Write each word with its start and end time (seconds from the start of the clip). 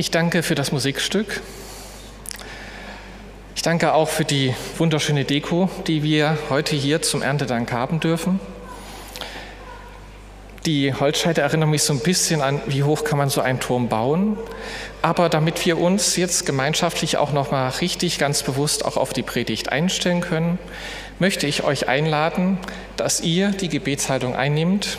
Ich 0.00 0.10
danke 0.10 0.42
für 0.42 0.54
das 0.54 0.72
Musikstück. 0.72 1.42
Ich 3.54 3.60
danke 3.60 3.92
auch 3.92 4.08
für 4.08 4.24
die 4.24 4.54
wunderschöne 4.78 5.26
Deko, 5.26 5.68
die 5.86 6.02
wir 6.02 6.38
heute 6.48 6.74
hier 6.74 7.02
zum 7.02 7.20
Erntedank 7.20 7.70
haben 7.70 8.00
dürfen. 8.00 8.40
Die 10.64 10.94
Holzscheite 10.94 11.42
erinnern 11.42 11.68
mich 11.68 11.82
so 11.82 11.92
ein 11.92 11.98
bisschen 11.98 12.40
an, 12.40 12.62
wie 12.66 12.82
hoch 12.82 13.04
kann 13.04 13.18
man 13.18 13.28
so 13.28 13.42
einen 13.42 13.60
Turm 13.60 13.90
bauen. 13.90 14.38
Aber 15.02 15.28
damit 15.28 15.66
wir 15.66 15.76
uns 15.76 16.16
jetzt 16.16 16.46
gemeinschaftlich 16.46 17.18
auch 17.18 17.34
noch 17.34 17.50
mal 17.50 17.68
richtig 17.68 18.18
ganz 18.18 18.42
bewusst 18.42 18.86
auch 18.86 18.96
auf 18.96 19.12
die 19.12 19.22
Predigt 19.22 19.70
einstellen 19.70 20.22
können, 20.22 20.58
möchte 21.18 21.46
ich 21.46 21.62
euch 21.62 21.88
einladen, 21.88 22.56
dass 22.96 23.20
ihr 23.20 23.50
die 23.50 23.68
Gebetshaltung 23.68 24.34
einnimmt, 24.34 24.96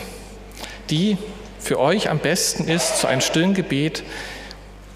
die 0.90 1.18
für 1.58 1.80
euch 1.80 2.08
am 2.08 2.20
besten 2.20 2.68
ist, 2.68 3.00
zu 3.00 3.08
einem 3.08 3.20
stillen 3.20 3.54
Gebet, 3.54 4.04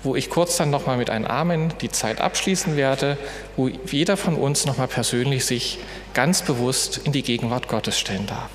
wo 0.07 0.17
ich 0.17 0.31
kurz 0.31 0.57
dann 0.57 0.71
nochmal 0.71 0.97
mit 0.97 1.11
einem 1.11 1.27
Amen 1.27 1.75
die 1.81 1.91
Zeit 1.91 2.21
abschließen 2.21 2.77
werde, 2.77 3.19
wo 3.57 3.69
jeder 3.69 4.17
von 4.17 4.37
uns 4.37 4.65
nochmal 4.65 4.89
persönlich 4.89 5.45
sich 5.45 5.79
ganz 6.15 6.43
bewusst 6.43 7.01
in 7.05 7.13
die 7.13 7.23
Gegenwart 7.23 7.69
Gottes 7.69 7.99
stellen 7.99 8.27
darf. 8.27 8.51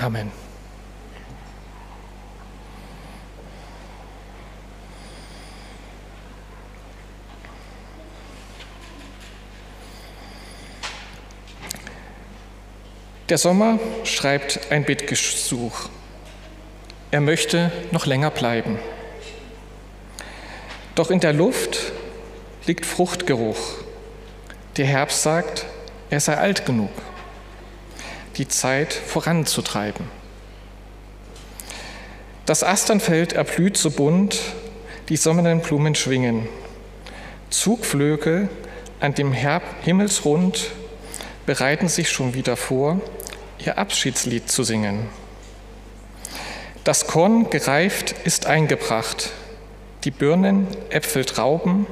Amen. 0.00 0.32
Der 13.30 13.38
Sommer 13.38 13.78
schreibt 14.02 14.72
ein 14.72 14.84
Bittgesuch. 14.84 15.88
Er 17.12 17.20
möchte 17.20 17.70
noch 17.92 18.04
länger 18.06 18.30
bleiben. 18.30 18.78
Doch 20.96 21.12
in 21.12 21.20
der 21.20 21.32
Luft 21.32 21.92
liegt 22.66 22.84
Fruchtgeruch. 22.84 23.74
Der 24.76 24.86
Herbst 24.86 25.22
sagt, 25.22 25.64
er 26.10 26.20
sei 26.20 26.36
alt 26.36 26.66
genug 26.66 26.90
die 28.36 28.48
Zeit 28.48 28.94
voranzutreiben. 28.94 30.06
Das 32.46 32.64
Asternfeld 32.64 33.34
erblüht 33.34 33.76
so 33.76 33.90
bunt, 33.90 34.40
die 35.08 35.16
sommernden 35.16 35.60
Blumen 35.60 35.94
schwingen. 35.94 36.48
Zugflöge 37.50 38.48
an 38.98 39.14
dem 39.14 39.32
Himmelsrund 39.32 40.70
bereiten 41.44 41.88
sich 41.88 42.08
schon 42.08 42.32
wieder 42.32 42.56
vor, 42.56 43.00
ihr 43.64 43.78
Abschiedslied 43.78 44.50
zu 44.50 44.62
singen. 44.62 45.08
Das 46.84 47.06
Korn 47.06 47.50
gereift 47.50 48.14
ist 48.24 48.46
eingebracht, 48.46 49.30
die 50.04 50.10
Birnen, 50.10 50.66
Äpfel, 50.88 51.24
Trauben 51.24 51.86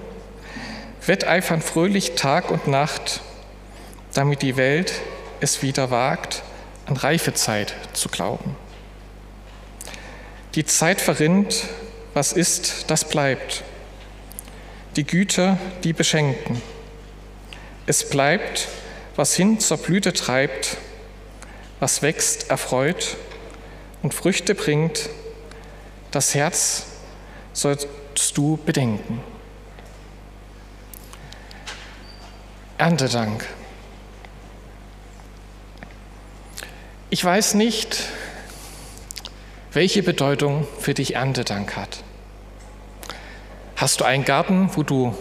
wetteifern 1.09 1.63
fröhlich 1.63 2.13
Tag 2.13 2.51
und 2.51 2.69
Nacht, 2.69 3.23
damit 4.13 4.43
die 4.43 4.57
Welt 4.57 4.93
es 5.41 5.63
wieder 5.63 5.91
wagt, 5.91 6.43
an 6.87 6.97
Reifezeit 6.97 7.75
zu 7.95 8.09
glauben. 8.09 8.57
Die 10.55 10.65
Zeit 10.65 11.01
verrinnt, 11.01 11.65
was 12.15 12.33
ist, 12.33 12.91
das 12.91 13.09
bleibt. 13.09 13.63
Die 14.97 15.05
Güter, 15.05 15.59
die 15.85 15.93
beschenken. 15.93 16.61
Es 17.87 18.09
bleibt, 18.09 18.69
was 19.17 19.35
hin 19.35 19.61
zur 19.61 19.79
Blüte 19.79 20.13
treibt, 20.13 20.77
was 21.81 22.03
wächst, 22.03 22.51
erfreut 22.51 23.17
und 24.03 24.15
Früchte 24.15 24.55
bringt. 24.55 25.09
Das 26.11 26.35
Herz 26.35 26.87
sollst 27.53 27.89
du 28.35 28.57
bedenken. 28.65 29.21
Erntedank. 32.79 33.47
Ich 37.11 37.25
weiß 37.25 37.55
nicht, 37.55 38.05
welche 39.73 40.03
Bedeutung 40.03 40.67
für 40.79 40.95
dich 40.95 41.15
Erntedank 41.15 41.77
hat. 41.77 42.03
Hast 43.77 44.01
du 44.01 44.05
einen 44.05 44.25
Garten, 44.25 44.71
wo 44.75 44.83
du 44.83 45.17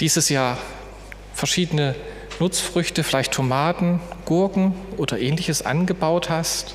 dieses 0.00 0.28
Jahr 0.28 0.58
verschiedene 1.34 1.94
Nutzfrüchte, 2.40 3.04
vielleicht 3.04 3.32
Tomaten, 3.32 4.00
Gurken 4.24 4.74
oder 4.96 5.18
ähnliches 5.18 5.64
angebaut 5.64 6.30
hast? 6.30 6.74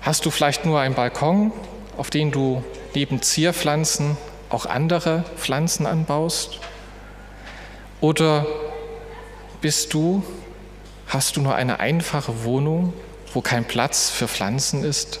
Hast 0.00 0.26
du 0.26 0.30
vielleicht 0.30 0.64
nur 0.64 0.80
einen 0.80 0.94
Balkon, 0.94 1.52
auf 1.96 2.10
dem 2.10 2.30
du 2.30 2.62
neben 2.94 3.22
Zierpflanzen 3.22 4.16
auch 4.50 4.66
andere 4.66 5.24
Pflanzen 5.36 5.86
anbaust? 5.86 6.60
Oder 8.00 8.46
bist 9.60 9.94
du 9.94 10.22
Hast 11.08 11.36
du 11.36 11.40
nur 11.40 11.54
eine 11.54 11.78
einfache 11.78 12.42
Wohnung, 12.44 12.92
wo 13.32 13.40
kein 13.40 13.64
Platz 13.64 14.10
für 14.10 14.26
Pflanzen 14.26 14.82
ist, 14.82 15.20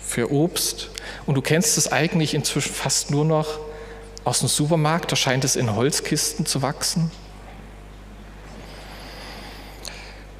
für 0.00 0.30
Obst? 0.30 0.90
Und 1.26 1.34
du 1.34 1.42
kennst 1.42 1.76
es 1.76 1.90
eigentlich 1.90 2.34
inzwischen 2.34 2.72
fast 2.72 3.10
nur 3.10 3.24
noch 3.24 3.58
aus 4.24 4.40
dem 4.40 4.48
Supermarkt, 4.48 5.10
da 5.10 5.16
scheint 5.16 5.42
es 5.44 5.56
in 5.56 5.74
Holzkisten 5.74 6.46
zu 6.46 6.62
wachsen. 6.62 7.10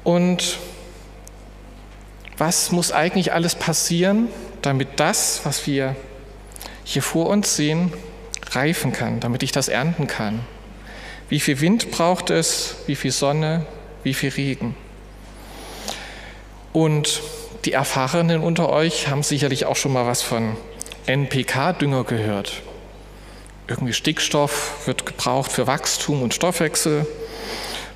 Und 0.03 0.57
was 2.37 2.71
muss 2.71 2.91
eigentlich 2.91 3.33
alles 3.33 3.55
passieren, 3.55 4.27
damit 4.61 4.99
das, 4.99 5.41
was 5.43 5.67
wir 5.67 5.95
hier 6.83 7.03
vor 7.03 7.27
uns 7.27 7.55
sehen, 7.55 7.93
reifen 8.51 8.93
kann, 8.93 9.19
damit 9.19 9.43
ich 9.43 9.51
das 9.51 9.67
ernten 9.67 10.07
kann? 10.07 10.39
Wie 11.27 11.39
viel 11.39 11.61
Wind 11.61 11.91
braucht 11.91 12.29
es? 12.29 12.77
Wie 12.87 12.95
viel 12.95 13.11
Sonne? 13.11 13.65
wie 14.03 14.13
viel 14.13 14.29
Regen. 14.29 14.75
Und 16.73 17.21
die 17.65 17.73
Erfahrenen 17.73 18.41
unter 18.41 18.69
euch 18.69 19.07
haben 19.07 19.23
sicherlich 19.23 19.65
auch 19.65 19.75
schon 19.75 19.93
mal 19.93 20.05
was 20.05 20.21
von 20.21 20.55
NPK-Dünger 21.07 22.03
gehört. 22.03 22.61
Irgendwie 23.67 23.93
Stickstoff 23.93 24.87
wird 24.87 25.05
gebraucht 25.05 25.51
für 25.51 25.67
Wachstum 25.67 26.21
und 26.21 26.33
Stoffwechsel. 26.33 27.05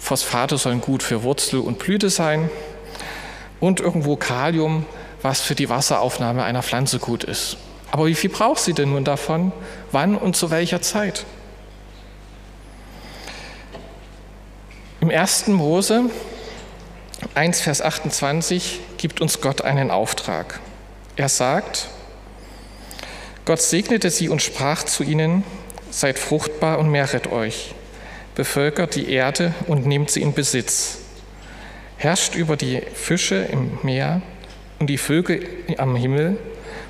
Phosphate 0.04 0.58
sollen 0.58 0.82
gut 0.82 1.02
für 1.02 1.24
Wurzel 1.24 1.62
und 1.62 1.80
Blüte 1.80 2.10
sein. 2.10 2.50
Und 3.62 3.80
irgendwo 3.80 4.18
Kalium, 4.18 4.86
was 5.22 5.40
für 5.40 5.56
die 5.56 5.70
Wasseraufnahme 5.70 6.44
einer 6.44 6.62
Pflanze 6.62 7.00
gut 7.00 7.24
ist. 7.24 7.56
Aber 7.90 8.08
wie 8.08 8.14
viel 8.14 8.30
braucht 8.30 8.60
sie 8.60 8.74
denn 8.74 8.90
nun 8.90 9.06
davon? 9.06 9.54
Wann 9.94 10.18
und 10.18 10.36
zu 10.36 10.52
welcher 10.52 10.82
Zeit? 10.82 11.26
Im 15.00 15.10
1. 15.10 15.48
Mose 15.48 16.10
1, 17.34 17.62
Vers 17.62 17.82
28 17.82 18.82
gibt 18.98 19.22
uns 19.22 19.40
Gott 19.40 19.62
einen 19.62 19.90
Auftrag. 19.90 20.60
Er 21.16 21.30
sagt, 21.30 21.88
Gott 23.46 23.62
segnete 23.62 24.10
sie 24.10 24.28
und 24.28 24.42
sprach 24.42 24.84
zu 24.84 25.04
ihnen, 25.04 25.46
seid 25.92 26.20
fruchtbar 26.20 26.80
und 26.80 26.90
mehret 26.90 27.32
euch, 27.32 27.74
bevölkert 28.36 28.96
die 28.96 29.10
Erde 29.10 29.54
und 29.68 29.86
nehmt 29.86 30.12
sie 30.12 30.22
in 30.22 30.34
Besitz, 30.34 31.00
herrscht 31.98 32.36
über 32.36 32.58
die 32.58 32.82
Fische 32.94 33.36
im 33.36 33.80
Meer 33.84 34.22
und 34.80 34.88
die 34.88 34.98
Vögel 34.98 35.48
am 35.78 35.96
Himmel 35.96 36.38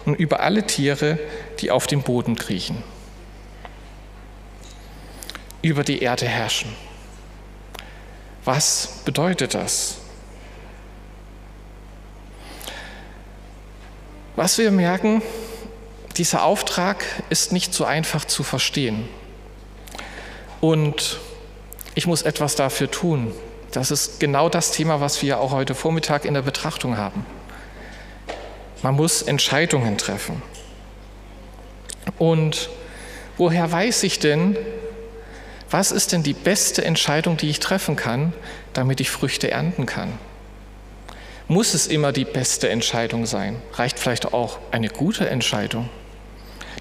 und 0.05 0.15
über 0.15 0.39
alle 0.39 0.65
Tiere, 0.65 1.19
die 1.59 1.71
auf 1.71 1.87
dem 1.87 2.01
Boden 2.01 2.35
kriechen. 2.35 2.83
Über 5.61 5.83
die 5.83 6.01
Erde 6.01 6.25
herrschen. 6.25 6.73
Was 8.45 9.01
bedeutet 9.05 9.53
das? 9.53 9.97
Was 14.35 14.57
wir 14.57 14.71
merken, 14.71 15.21
dieser 16.17 16.43
Auftrag 16.43 17.05
ist 17.29 17.53
nicht 17.53 17.73
so 17.73 17.85
einfach 17.85 18.25
zu 18.25 18.43
verstehen. 18.43 19.07
Und 20.59 21.19
ich 21.95 22.07
muss 22.07 22.21
etwas 22.21 22.55
dafür 22.55 22.89
tun. 22.89 23.31
Das 23.71 23.91
ist 23.91 24.19
genau 24.19 24.49
das 24.49 24.71
Thema, 24.71 25.01
was 25.01 25.21
wir 25.21 25.39
auch 25.39 25.51
heute 25.51 25.75
Vormittag 25.75 26.25
in 26.25 26.33
der 26.33 26.41
Betrachtung 26.41 26.97
haben. 26.97 27.25
Man 28.81 28.95
muss 28.95 29.21
Entscheidungen 29.21 29.97
treffen. 29.97 30.41
Und 32.17 32.69
woher 33.37 33.71
weiß 33.71 34.03
ich 34.03 34.19
denn, 34.19 34.57
was 35.71 35.91
ist 35.91 36.11
denn 36.11 36.21
die 36.21 36.33
beste 36.33 36.85
Entscheidung, 36.85 37.37
die 37.37 37.49
ich 37.49 37.59
treffen 37.59 37.95
kann, 37.95 38.33
damit 38.73 38.99
ich 38.99 39.09
Früchte 39.09 39.49
ernten 39.49 39.85
kann? 39.85 40.19
Muss 41.47 41.73
es 41.73 41.87
immer 41.87 42.11
die 42.11 42.25
beste 42.25 42.69
Entscheidung 42.69 43.25
sein? 43.25 43.61
Reicht 43.73 43.99
vielleicht 43.99 44.33
auch 44.33 44.59
eine 44.71 44.89
gute 44.89 45.29
Entscheidung, 45.29 45.89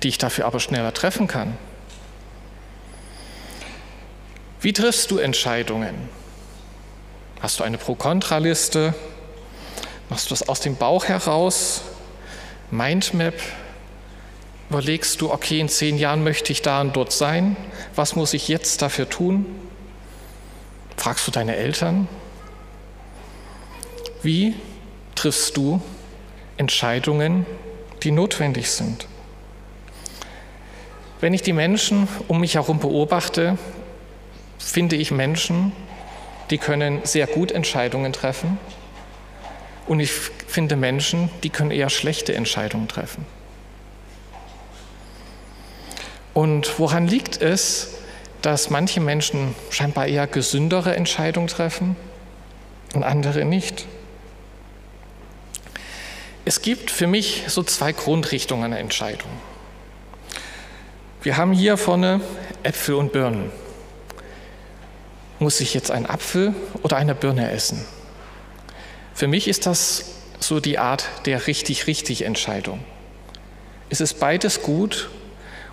die 0.03 0.09
ich 0.09 0.19
dafür 0.19 0.45
aber 0.45 0.61
schneller 0.61 0.93
treffen 0.93 1.27
kann? 1.27 1.57
Wie 4.63 4.73
triffst 4.73 5.11
du 5.11 5.19
Entscheidungen? 5.19 6.09
Hast 7.41 7.59
du 7.59 7.65
eine 7.65 7.79
Pro-Kontra-Liste? 7.79 8.95
Machst 10.09 10.27
du 10.27 10.29
das 10.31 10.49
aus 10.49 10.61
dem 10.61 10.77
Bauch 10.77 11.07
heraus? 11.07 11.83
Mindmap? 12.71 13.35
Überlegst 14.71 15.21
du, 15.21 15.33
okay, 15.33 15.59
in 15.59 15.69
zehn 15.69 15.99
Jahren 15.99 16.23
möchte 16.23 16.53
ich 16.53 16.63
da 16.63 16.81
und 16.81 16.95
dort 16.95 17.11
sein? 17.11 17.57
Was 17.97 18.15
muss 18.15 18.35
ich 18.35 18.47
jetzt 18.47 18.83
dafür 18.83 19.11
tun? 19.11 19.47
Fragst 20.97 21.27
du 21.27 21.33
deine 21.33 21.57
Eltern? 21.57 22.07
Wie 24.23 24.55
triffst 25.17 25.57
du 25.57 25.83
Entscheidungen, 26.57 27.47
die 28.05 28.13
notwendig 28.13 28.71
sind? 28.71 29.09
Wenn 31.21 31.35
ich 31.35 31.43
die 31.43 31.53
Menschen 31.53 32.07
um 32.29 32.39
mich 32.39 32.55
herum 32.55 32.79
beobachte, 32.79 33.59
finde 34.63 34.97
ich 34.97 35.11
Menschen, 35.11 35.73
die 36.51 36.59
können 36.59 37.01
sehr 37.05 37.27
gut 37.27 37.53
Entscheidungen 37.53 38.13
treffen 38.13 38.59
und 39.87 40.01
ich 40.01 40.13
finde 40.13 40.77
Menschen, 40.77 41.31
die 41.43 41.51
können 41.51 41.71
eher 41.71 41.91
schlechte 41.91 42.35
Entscheidungen 42.35 42.89
treffen. 42.89 43.27
Und 46.35 46.79
woran 46.79 47.09
liegt 47.09 47.43
es, 47.43 47.95
dass 48.41 48.71
manche 48.71 49.01
Menschen 49.01 49.55
scheinbar 49.71 50.07
eher 50.07 50.27
gesündere 50.27 50.97
Entscheidungen 50.97 51.49
treffen 51.49 51.97
und 52.95 53.03
andere 53.03 53.45
nicht? 53.45 53.87
Es 56.45 56.63
gibt 56.63 56.91
für 56.91 57.07
mich 57.07 57.45
so 57.49 57.63
zwei 57.63 57.93
Grundrichtungen 57.93 58.65
einer 58.65 58.79
Entscheidung. 58.79 59.31
Wir 61.23 61.37
haben 61.37 61.53
hier 61.53 61.77
vorne 61.77 62.21
Äpfel 62.63 62.97
und 62.97 63.13
Birnen. 63.13 63.51
Muss 65.43 65.61
ich 65.61 65.75
jetzt 65.75 65.91
einen 65.91 66.07
Apfel 66.07 66.55
oder 66.85 66.97
eine 66.97 67.17
Birne 67.17 67.51
essen? 67.51 67.85
Für 69.13 69.27
mich 69.27 69.49
ist 69.49 69.67
das 69.67 70.05
so 70.39 70.61
die 70.61 70.79
Art 70.79 71.09
der 71.25 71.49
richtig-richtig 71.49 72.23
Entscheidung. 72.23 72.79
Es 73.91 74.01
ist 74.01 74.21
beides 74.21 74.63
gut 74.63 75.11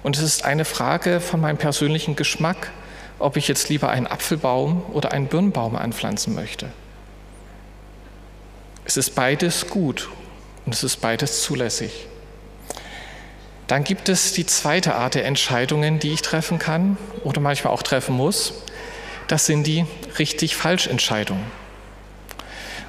und 0.01 0.17
es 0.17 0.23
ist 0.23 0.43
eine 0.43 0.65
Frage 0.65 1.19
von 1.19 1.39
meinem 1.39 1.57
persönlichen 1.57 2.15
Geschmack, 2.15 2.71
ob 3.19 3.37
ich 3.37 3.47
jetzt 3.47 3.69
lieber 3.69 3.89
einen 3.89 4.07
Apfelbaum 4.07 4.81
oder 4.91 5.11
einen 5.11 5.27
Birnbaum 5.27 5.75
anpflanzen 5.75 6.33
möchte. 6.33 6.71
Es 8.85 8.97
ist 8.97 9.13
beides 9.13 9.67
gut 9.67 10.09
und 10.65 10.73
es 10.73 10.83
ist 10.83 10.95
beides 10.97 11.43
zulässig. 11.43 12.07
Dann 13.67 13.83
gibt 13.83 14.09
es 14.09 14.33
die 14.33 14.47
zweite 14.47 14.95
Art 14.95 15.13
der 15.13 15.25
Entscheidungen, 15.25 15.99
die 15.99 16.11
ich 16.11 16.23
treffen 16.23 16.57
kann 16.57 16.97
oder 17.23 17.39
manchmal 17.39 17.71
auch 17.71 17.83
treffen 17.83 18.15
muss 18.15 18.63
das 19.29 19.45
sind 19.45 19.65
die 19.65 19.85
richtig-falsch-Entscheidungen. 20.17 21.45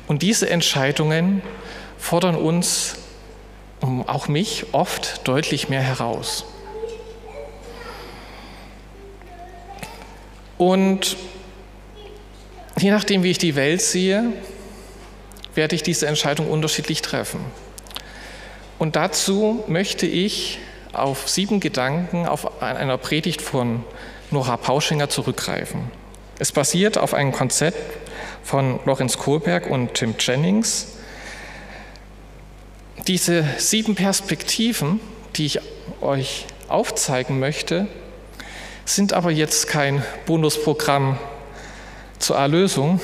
Und 0.08 0.22
diese 0.22 0.48
Entscheidungen 0.48 1.42
fordern 1.98 2.34
uns, 2.34 2.96
auch 3.80 4.26
mich, 4.26 4.66
oft 4.72 5.26
deutlich 5.28 5.68
mehr 5.68 5.82
heraus. 5.82 6.44
Und 10.56 11.16
je 12.78 12.90
nachdem, 12.90 13.22
wie 13.22 13.30
ich 13.30 13.38
die 13.38 13.54
Welt 13.54 13.82
sehe, 13.82 14.32
werde 15.54 15.76
ich 15.76 15.82
diese 15.82 16.06
Entscheidung 16.06 16.50
unterschiedlich 16.50 17.02
treffen. 17.02 17.40
Und 18.78 18.96
dazu 18.96 19.62
möchte 19.68 20.06
ich 20.06 20.58
auf 20.94 21.28
sieben 21.28 21.60
Gedanken 21.60 22.26
auf 22.26 22.62
einer 22.62 22.96
Predigt 22.96 23.42
von 23.42 23.84
Nora 24.30 24.56
Pauschinger 24.56 25.10
zurückgreifen. 25.10 25.99
Es 26.40 26.52
basiert 26.52 26.96
auf 26.96 27.12
einem 27.12 27.32
Konzept 27.32 27.76
von 28.42 28.80
Lorenz 28.86 29.18
Kohlberg 29.18 29.66
und 29.66 29.92
Tim 29.92 30.14
Jennings. 30.18 30.86
Diese 33.06 33.44
sieben 33.58 33.94
Perspektiven, 33.94 35.00
die 35.36 35.44
ich 35.44 35.60
euch 36.00 36.46
aufzeigen 36.66 37.40
möchte, 37.40 37.88
sind 38.86 39.12
aber 39.12 39.30
jetzt 39.30 39.68
kein 39.68 40.02
Bonusprogramm 40.24 41.18
zur 42.18 42.36
Erlösung 42.36 43.02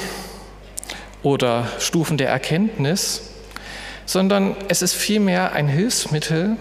oder 1.22 1.70
Stufen 1.78 2.16
der 2.16 2.30
Erkenntnis, 2.30 3.32
sondern 4.06 4.56
es 4.68 4.80
ist 4.80 4.94
vielmehr 4.94 5.52
ein 5.52 5.68
Hilfsmittel 5.68 6.56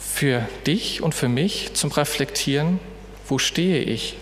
für 0.00 0.48
dich 0.66 1.00
und 1.00 1.14
für 1.14 1.28
mich 1.28 1.74
zum 1.74 1.92
Reflektieren, 1.92 2.80
wo 3.28 3.38
stehe 3.38 3.84
ich 3.84 4.16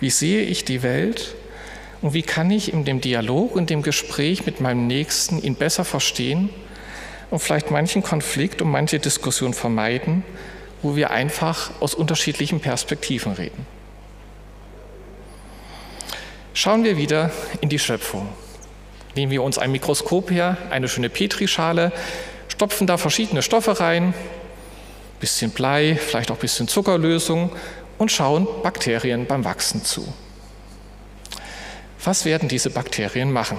wie 0.00 0.10
sehe 0.10 0.42
ich 0.42 0.64
die 0.64 0.82
Welt 0.82 1.34
und 2.02 2.14
wie 2.14 2.22
kann 2.22 2.50
ich 2.50 2.72
in 2.72 2.84
dem 2.84 3.00
Dialog 3.00 3.56
und 3.56 3.70
dem 3.70 3.82
Gespräch 3.82 4.46
mit 4.46 4.60
meinem 4.60 4.86
Nächsten 4.86 5.42
ihn 5.42 5.54
besser 5.54 5.84
verstehen 5.84 6.50
und 7.30 7.40
vielleicht 7.40 7.70
manchen 7.70 8.02
Konflikt 8.02 8.62
und 8.62 8.70
manche 8.70 8.98
Diskussion 8.98 9.54
vermeiden, 9.54 10.22
wo 10.82 10.96
wir 10.96 11.10
einfach 11.10 11.70
aus 11.80 11.94
unterschiedlichen 11.94 12.60
Perspektiven 12.60 13.32
reden. 13.32 13.66
Schauen 16.54 16.84
wir 16.84 16.96
wieder 16.96 17.30
in 17.60 17.68
die 17.68 17.78
Schöpfung. 17.78 18.28
Nehmen 19.14 19.32
wir 19.32 19.42
uns 19.42 19.58
ein 19.58 19.72
Mikroskop 19.72 20.30
her, 20.30 20.56
eine 20.70 20.88
schöne 20.88 21.08
Petrischale, 21.08 21.92
stopfen 22.48 22.86
da 22.86 22.98
verschiedene 22.98 23.42
Stoffe 23.42 23.80
rein, 23.80 24.14
bisschen 25.20 25.50
Blei, 25.50 25.96
vielleicht 25.96 26.30
auch 26.30 26.36
bisschen 26.36 26.68
Zuckerlösung 26.68 27.50
und 27.98 28.12
schauen 28.12 28.46
Bakterien 28.62 29.26
beim 29.26 29.44
Wachsen 29.44 29.84
zu. 29.84 30.06
Was 32.04 32.24
werden 32.24 32.48
diese 32.48 32.70
Bakterien 32.70 33.32
machen? 33.32 33.58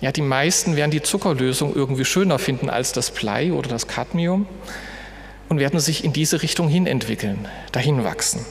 Ja, 0.00 0.12
die 0.12 0.22
meisten 0.22 0.76
werden 0.76 0.90
die 0.90 1.02
Zuckerlösung 1.02 1.74
irgendwie 1.74 2.04
schöner 2.04 2.38
finden 2.38 2.68
als 2.68 2.92
das 2.92 3.10
Blei 3.10 3.52
oder 3.52 3.68
das 3.68 3.86
Cadmium 3.86 4.46
und 5.48 5.60
werden 5.60 5.80
sich 5.80 6.04
in 6.04 6.12
diese 6.12 6.42
Richtung 6.42 6.68
hin 6.68 6.86
entwickeln, 6.86 7.48
dahin 7.72 8.04
wachsen. 8.04 8.44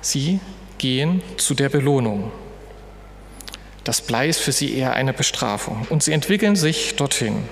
Sie 0.00 0.40
gehen 0.78 1.22
zu 1.36 1.54
der 1.54 1.68
Belohnung. 1.68 2.32
Das 3.84 4.00
Blei 4.00 4.28
ist 4.28 4.40
für 4.40 4.52
sie 4.52 4.74
eher 4.76 4.94
eine 4.94 5.12
Bestrafung 5.12 5.86
und 5.90 6.02
sie 6.02 6.12
entwickeln 6.12 6.56
sich 6.56 6.96
dorthin. 6.96 7.44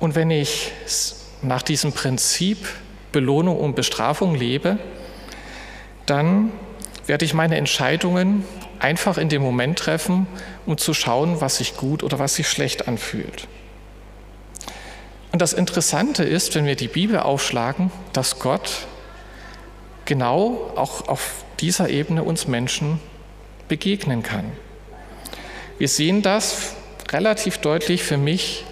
Und 0.00 0.14
wenn 0.14 0.30
ich 0.30 0.72
nach 1.42 1.62
diesem 1.62 1.92
Prinzip 1.92 2.58
Belohnung 3.12 3.58
und 3.58 3.74
Bestrafung 3.74 4.34
lebe, 4.34 4.78
dann 6.06 6.52
werde 7.06 7.24
ich 7.24 7.34
meine 7.34 7.56
Entscheidungen 7.56 8.44
einfach 8.78 9.18
in 9.18 9.28
dem 9.28 9.42
Moment 9.42 9.78
treffen, 9.78 10.26
um 10.66 10.78
zu 10.78 10.94
schauen, 10.94 11.40
was 11.40 11.58
sich 11.58 11.76
gut 11.76 12.02
oder 12.02 12.18
was 12.18 12.34
sich 12.34 12.48
schlecht 12.48 12.86
anfühlt. 12.86 13.48
Und 15.32 15.42
das 15.42 15.52
Interessante 15.52 16.24
ist, 16.24 16.54
wenn 16.54 16.64
wir 16.64 16.76
die 16.76 16.88
Bibel 16.88 17.18
aufschlagen, 17.18 17.90
dass 18.12 18.38
Gott 18.38 18.86
genau 20.04 20.70
auch 20.74 21.08
auf 21.08 21.44
dieser 21.60 21.90
Ebene 21.90 22.22
uns 22.22 22.46
Menschen 22.46 23.00
begegnen 23.68 24.22
kann. 24.22 24.52
Wir 25.76 25.88
sehen 25.88 26.22
das 26.22 26.74
relativ 27.10 27.58
deutlich 27.58 28.02
für 28.02 28.16
mich 28.16 28.64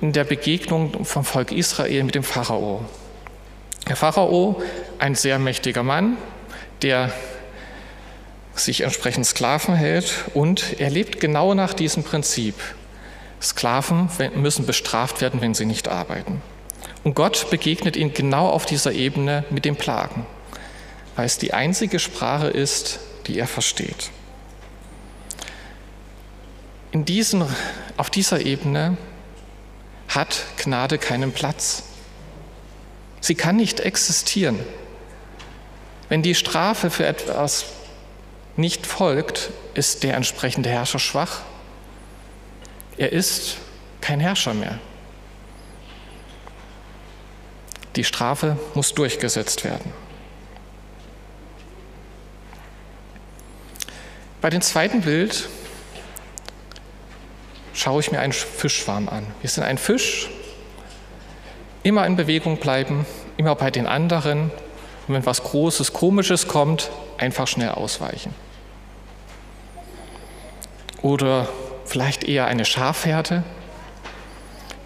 in 0.00 0.12
der 0.12 0.24
Begegnung 0.24 1.04
vom 1.04 1.24
Volk 1.24 1.52
Israel 1.52 2.04
mit 2.04 2.14
dem 2.14 2.22
Pharao. 2.22 2.84
Der 3.88 3.96
Pharao, 3.96 4.62
ein 4.98 5.14
sehr 5.14 5.38
mächtiger 5.38 5.82
Mann, 5.82 6.16
der 6.82 7.12
sich 8.54 8.82
entsprechend 8.82 9.26
Sklaven 9.26 9.74
hält 9.74 10.24
und 10.34 10.80
er 10.80 10.90
lebt 10.90 11.20
genau 11.20 11.54
nach 11.54 11.74
diesem 11.74 12.02
Prinzip. 12.02 12.54
Sklaven 13.40 14.08
müssen 14.34 14.66
bestraft 14.66 15.20
werden, 15.20 15.40
wenn 15.40 15.54
sie 15.54 15.64
nicht 15.64 15.88
arbeiten. 15.88 16.42
Und 17.04 17.14
Gott 17.14 17.50
begegnet 17.50 17.96
ihnen 17.96 18.12
genau 18.12 18.48
auf 18.48 18.66
dieser 18.66 18.92
Ebene 18.92 19.44
mit 19.50 19.64
den 19.64 19.76
Plagen, 19.76 20.26
weil 21.16 21.26
es 21.26 21.38
die 21.38 21.54
einzige 21.54 21.98
Sprache 21.98 22.48
ist, 22.48 22.98
die 23.26 23.38
er 23.38 23.46
versteht. 23.46 24.10
In 26.90 27.04
diesen, 27.04 27.44
auf 27.96 28.10
dieser 28.10 28.44
Ebene 28.44 28.96
hat 30.08 30.44
Gnade 30.56 30.98
keinen 30.98 31.32
Platz. 31.32 31.84
Sie 33.20 33.34
kann 33.34 33.56
nicht 33.56 33.80
existieren. 33.80 34.58
Wenn 36.08 36.22
die 36.22 36.34
Strafe 36.34 36.90
für 36.90 37.06
etwas 37.06 37.66
nicht 38.56 38.86
folgt, 38.86 39.50
ist 39.74 40.02
der 40.02 40.14
entsprechende 40.14 40.70
Herrscher 40.70 40.98
schwach. 40.98 41.42
Er 42.96 43.12
ist 43.12 43.58
kein 44.00 44.20
Herrscher 44.20 44.54
mehr. 44.54 44.78
Die 47.96 48.04
Strafe 48.04 48.58
muss 48.74 48.94
durchgesetzt 48.94 49.64
werden. 49.64 49.92
Bei 54.40 54.50
dem 54.50 54.62
zweiten 54.62 55.00
Bild 55.00 55.48
schaue 57.78 58.00
ich 58.00 58.10
mir 58.10 58.18
einen 58.18 58.32
Fischschwarm 58.32 59.08
an. 59.08 59.24
Wir 59.40 59.48
sind 59.48 59.62
ein 59.62 59.78
Fisch, 59.78 60.28
immer 61.84 62.04
in 62.06 62.16
Bewegung 62.16 62.56
bleiben, 62.56 63.06
immer 63.36 63.54
bei 63.54 63.70
den 63.70 63.86
anderen 63.86 64.50
und 65.06 65.14
wenn 65.14 65.24
was 65.24 65.44
Großes, 65.44 65.92
Komisches 65.92 66.48
kommt, 66.48 66.90
einfach 67.18 67.46
schnell 67.46 67.70
ausweichen. 67.70 68.34
Oder 71.02 71.48
vielleicht 71.84 72.24
eher 72.24 72.46
eine 72.46 72.64
Schafherde, 72.64 73.44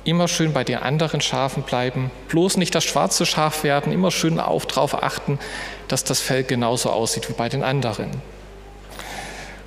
immer 0.04 0.28
schön 0.28 0.52
bei 0.52 0.62
den 0.62 0.76
anderen 0.76 1.22
Schafen 1.22 1.62
bleiben, 1.62 2.10
bloß 2.28 2.58
nicht 2.58 2.74
das 2.74 2.84
schwarze 2.84 3.24
Schaf 3.24 3.64
werden, 3.64 3.92
immer 3.92 4.10
schön 4.10 4.38
auf, 4.38 4.66
darauf 4.66 5.02
achten, 5.02 5.38
dass 5.88 6.04
das 6.04 6.20
Fell 6.20 6.44
genauso 6.44 6.90
aussieht 6.90 7.30
wie 7.30 7.34
bei 7.34 7.48
den 7.48 7.62
anderen. 7.62 8.10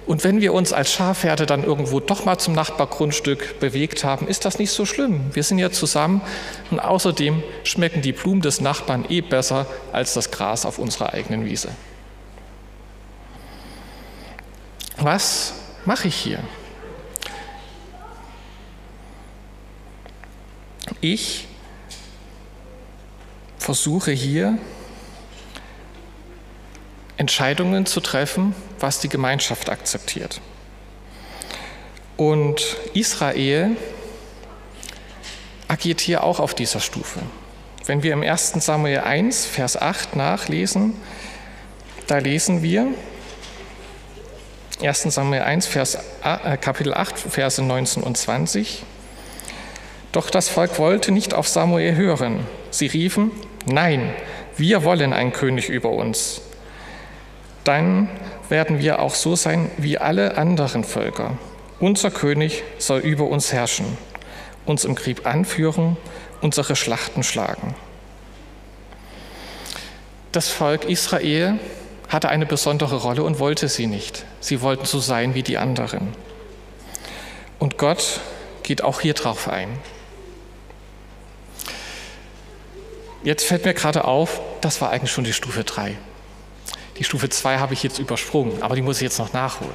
Und 0.05 0.24
wenn 0.24 0.39
wir 0.39 0.53
uns 0.53 0.71
als 0.71 0.91
Schafherde 0.91 1.45
dann 1.45 1.63
irgendwo 1.63 2.00
doch 2.00 2.25
mal 2.25 2.38
zum 2.38 2.53
Nachbargrundstück 2.53 3.59
bewegt 3.59 4.03
haben, 4.03 4.27
ist 4.27 4.45
das 4.45 4.59
nicht 4.59 4.69
so 4.69 4.85
schlimm. 4.85 5.31
Wir 5.33 5.43
sind 5.43 5.57
ja 5.57 5.71
zusammen 5.71 6.21
und 6.69 6.79
außerdem 6.79 7.41
schmecken 7.63 8.01
die 8.01 8.12
Blumen 8.12 8.41
des 8.41 8.62
Nachbarn 8.62 9.05
eh 9.09 9.21
besser 9.21 9.65
als 9.91 10.13
das 10.13 10.29
Gras 10.29 10.65
auf 10.65 10.77
unserer 10.77 11.13
eigenen 11.13 11.45
Wiese. 11.45 11.69
Was 14.97 15.53
mache 15.85 16.07
ich 16.07 16.15
hier? 16.15 16.39
Ich 21.01 21.47
versuche 23.57 24.12
hier 24.12 24.57
Entscheidungen 27.17 27.86
zu 27.86 28.01
treffen, 28.01 28.55
was 28.79 29.00
die 29.00 29.10
Gemeinschaft 29.10 29.69
akzeptiert. 29.69 30.41
Und 32.17 32.77
Israel 32.93 33.72
agiert 35.67 36.01
hier 36.01 36.24
auch 36.24 36.39
auf 36.39 36.53
dieser 36.53 36.79
Stufe. 36.79 37.19
Wenn 37.86 38.03
wir 38.03 38.13
im 38.13 38.24
1. 38.24 38.53
Samuel 38.65 39.00
1, 39.00 39.45
Vers 39.45 39.79
8 39.79 40.15
nachlesen, 40.15 40.93
da 42.07 42.17
lesen 42.17 42.62
wir 42.62 42.88
1. 44.81 45.03
Samuel 45.03 45.41
1, 45.41 45.67
Vers, 45.67 45.98
äh, 46.24 46.57
Kapitel 46.57 46.93
8, 46.93 47.17
Verse 47.17 47.62
19 47.62 48.03
und 48.03 48.17
20. 48.17 48.84
Doch 50.12 50.29
das 50.29 50.50
Volk 50.50 50.79
wollte 50.79 51.12
nicht 51.12 51.34
auf 51.34 51.48
Samuel 51.48 51.95
hören. 51.95 52.45
Sie 52.72 52.88
riefen, 52.88 53.31
nein, 53.65 54.13
wir 54.57 54.84
wollen 54.84 55.13
einen 55.13 55.34
König 55.34 55.69
über 55.69 55.89
uns 55.89 56.41
dann 57.65 58.10
werden 58.48 58.79
wir 58.79 59.00
auch 59.00 59.15
so 59.15 59.36
sein 59.36 59.69
wie 59.77 59.98
alle 59.98 60.38
anderen 60.38 60.84
Völker. 60.84 61.38
Unser 61.79 62.12
König 62.12 62.63
soll 62.77 63.00
über 63.00 63.25
uns 63.25 63.51
herrschen, 63.51 63.98
uns 64.65 64.86
im 64.86 64.95
Krieg 64.95 65.25
anführen, 65.25 65.98
unsere 66.41 66.75
Schlachten 66.75 67.24
schlagen. 67.24 67.75
Das 70.31 70.50
Volk 70.50 70.86
Israel 70.86 71.60
hatte 72.07 72.29
eine 72.29 72.45
besondere 72.45 72.98
Rolle 72.98 73.24
und 73.24 73.39
wollte 73.39 73.67
sie 73.67 73.88
nicht. 73.88 74.25
Sie 74.39 74.62
wollten 74.62 74.86
so 74.86 75.00
sein 75.00 75.34
wie 75.34 75.43
die 75.43 75.57
anderen. 75.57 76.13
Und 77.57 77.77
Gott 77.77 78.22
geht 78.63 78.84
auch 78.84 79.01
hier 79.01 79.13
drauf 79.13 79.48
ein. 79.48 79.69
Jetzt 83.24 83.45
fällt 83.45 83.65
mir 83.65 83.74
gerade 83.74 84.05
auf, 84.05 84.39
das 84.62 84.81
war 84.81 84.91
eigentlich 84.91 85.12
schon 85.12 85.24
die 85.24 85.34
Stufe 85.34 85.63
3. 85.63 85.98
Die 86.97 87.03
Stufe 87.03 87.29
2 87.29 87.57
habe 87.57 87.73
ich 87.73 87.83
jetzt 87.83 87.99
übersprungen, 87.99 88.61
aber 88.63 88.75
die 88.75 88.81
muss 88.81 88.97
ich 88.97 89.03
jetzt 89.03 89.19
noch 89.19 89.33
nachholen. 89.33 89.73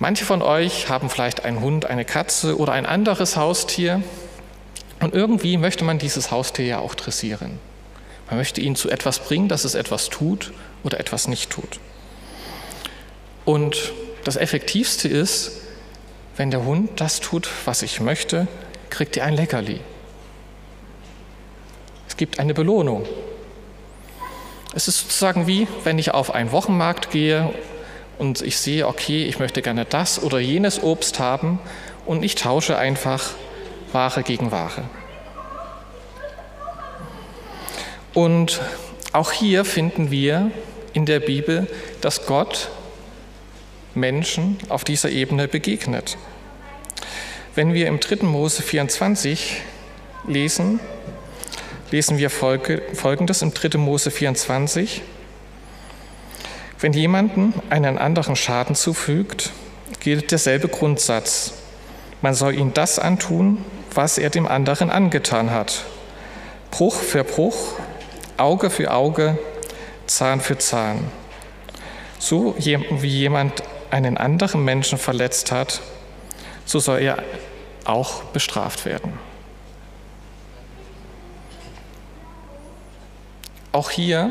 Manche 0.00 0.24
von 0.24 0.42
euch 0.42 0.88
haben 0.88 1.08
vielleicht 1.08 1.44
einen 1.44 1.60
Hund, 1.60 1.86
eine 1.86 2.04
Katze 2.04 2.58
oder 2.58 2.72
ein 2.72 2.84
anderes 2.84 3.36
Haustier 3.36 4.02
und 5.00 5.14
irgendwie 5.14 5.56
möchte 5.56 5.84
man 5.84 5.98
dieses 5.98 6.30
Haustier 6.30 6.66
ja 6.66 6.78
auch 6.80 6.94
dressieren. 6.94 7.58
Man 8.28 8.38
möchte 8.38 8.60
ihn 8.60 8.74
zu 8.74 8.90
etwas 8.90 9.20
bringen, 9.20 9.48
dass 9.48 9.64
es 9.64 9.74
etwas 9.74 10.08
tut 10.08 10.52
oder 10.82 10.98
etwas 10.98 11.28
nicht 11.28 11.50
tut. 11.50 11.78
Und 13.44 13.92
das 14.24 14.36
Effektivste 14.36 15.08
ist, 15.08 15.52
wenn 16.36 16.50
der 16.50 16.64
Hund 16.64 17.00
das 17.00 17.20
tut, 17.20 17.48
was 17.64 17.82
ich 17.82 18.00
möchte, 18.00 18.48
kriegt 18.90 19.16
er 19.16 19.26
ein 19.26 19.34
Leckerli. 19.34 19.80
Es 22.08 22.16
gibt 22.16 22.38
eine 22.38 22.54
Belohnung. 22.54 23.06
Es 24.76 24.88
ist 24.88 24.98
sozusagen 24.98 25.46
wie, 25.46 25.68
wenn 25.84 26.00
ich 26.00 26.12
auf 26.12 26.34
einen 26.34 26.50
Wochenmarkt 26.50 27.12
gehe 27.12 27.54
und 28.18 28.42
ich 28.42 28.58
sehe, 28.58 28.88
okay, 28.88 29.24
ich 29.24 29.38
möchte 29.38 29.62
gerne 29.62 29.84
das 29.84 30.20
oder 30.20 30.40
jenes 30.40 30.82
Obst 30.82 31.20
haben 31.20 31.60
und 32.06 32.24
ich 32.24 32.34
tausche 32.34 32.76
einfach 32.76 33.30
Ware 33.92 34.24
gegen 34.24 34.50
Ware. 34.50 34.82
Und 38.14 38.60
auch 39.12 39.30
hier 39.30 39.64
finden 39.64 40.10
wir 40.10 40.50
in 40.92 41.06
der 41.06 41.20
Bibel, 41.20 41.68
dass 42.00 42.26
Gott 42.26 42.70
Menschen 43.94 44.58
auf 44.68 44.82
dieser 44.82 45.10
Ebene 45.10 45.46
begegnet. 45.46 46.16
Wenn 47.54 47.74
wir 47.74 47.86
im 47.86 48.00
3. 48.00 48.26
Mose 48.26 48.62
24 48.62 49.62
lesen, 50.26 50.80
lesen 51.90 52.18
wir 52.18 52.30
Folgendes 52.30 53.42
im 53.42 53.54
3. 53.54 53.78
Mose 53.78 54.10
24. 54.10 55.02
Wenn 56.80 56.92
jemanden 56.92 57.54
einen 57.70 57.98
anderen 57.98 58.36
Schaden 58.36 58.74
zufügt, 58.74 59.50
gilt 60.00 60.30
derselbe 60.30 60.68
Grundsatz. 60.68 61.54
Man 62.20 62.34
soll 62.34 62.54
ihm 62.54 62.74
das 62.74 62.98
antun, 62.98 63.64
was 63.94 64.18
er 64.18 64.30
dem 64.30 64.46
anderen 64.46 64.90
angetan 64.90 65.50
hat. 65.50 65.84
Bruch 66.70 66.96
für 66.96 67.24
Bruch, 67.24 67.74
Auge 68.36 68.70
für 68.70 68.92
Auge, 68.92 69.38
Zahn 70.06 70.40
für 70.40 70.58
Zahn. 70.58 71.04
So 72.18 72.54
wie 72.58 73.08
jemand 73.08 73.62
einen 73.90 74.18
anderen 74.18 74.64
Menschen 74.64 74.98
verletzt 74.98 75.52
hat, 75.52 75.80
so 76.64 76.80
soll 76.80 77.00
er 77.00 77.22
auch 77.84 78.24
bestraft 78.24 78.86
werden. 78.86 79.12
Auch 83.74 83.90
hier 83.90 84.30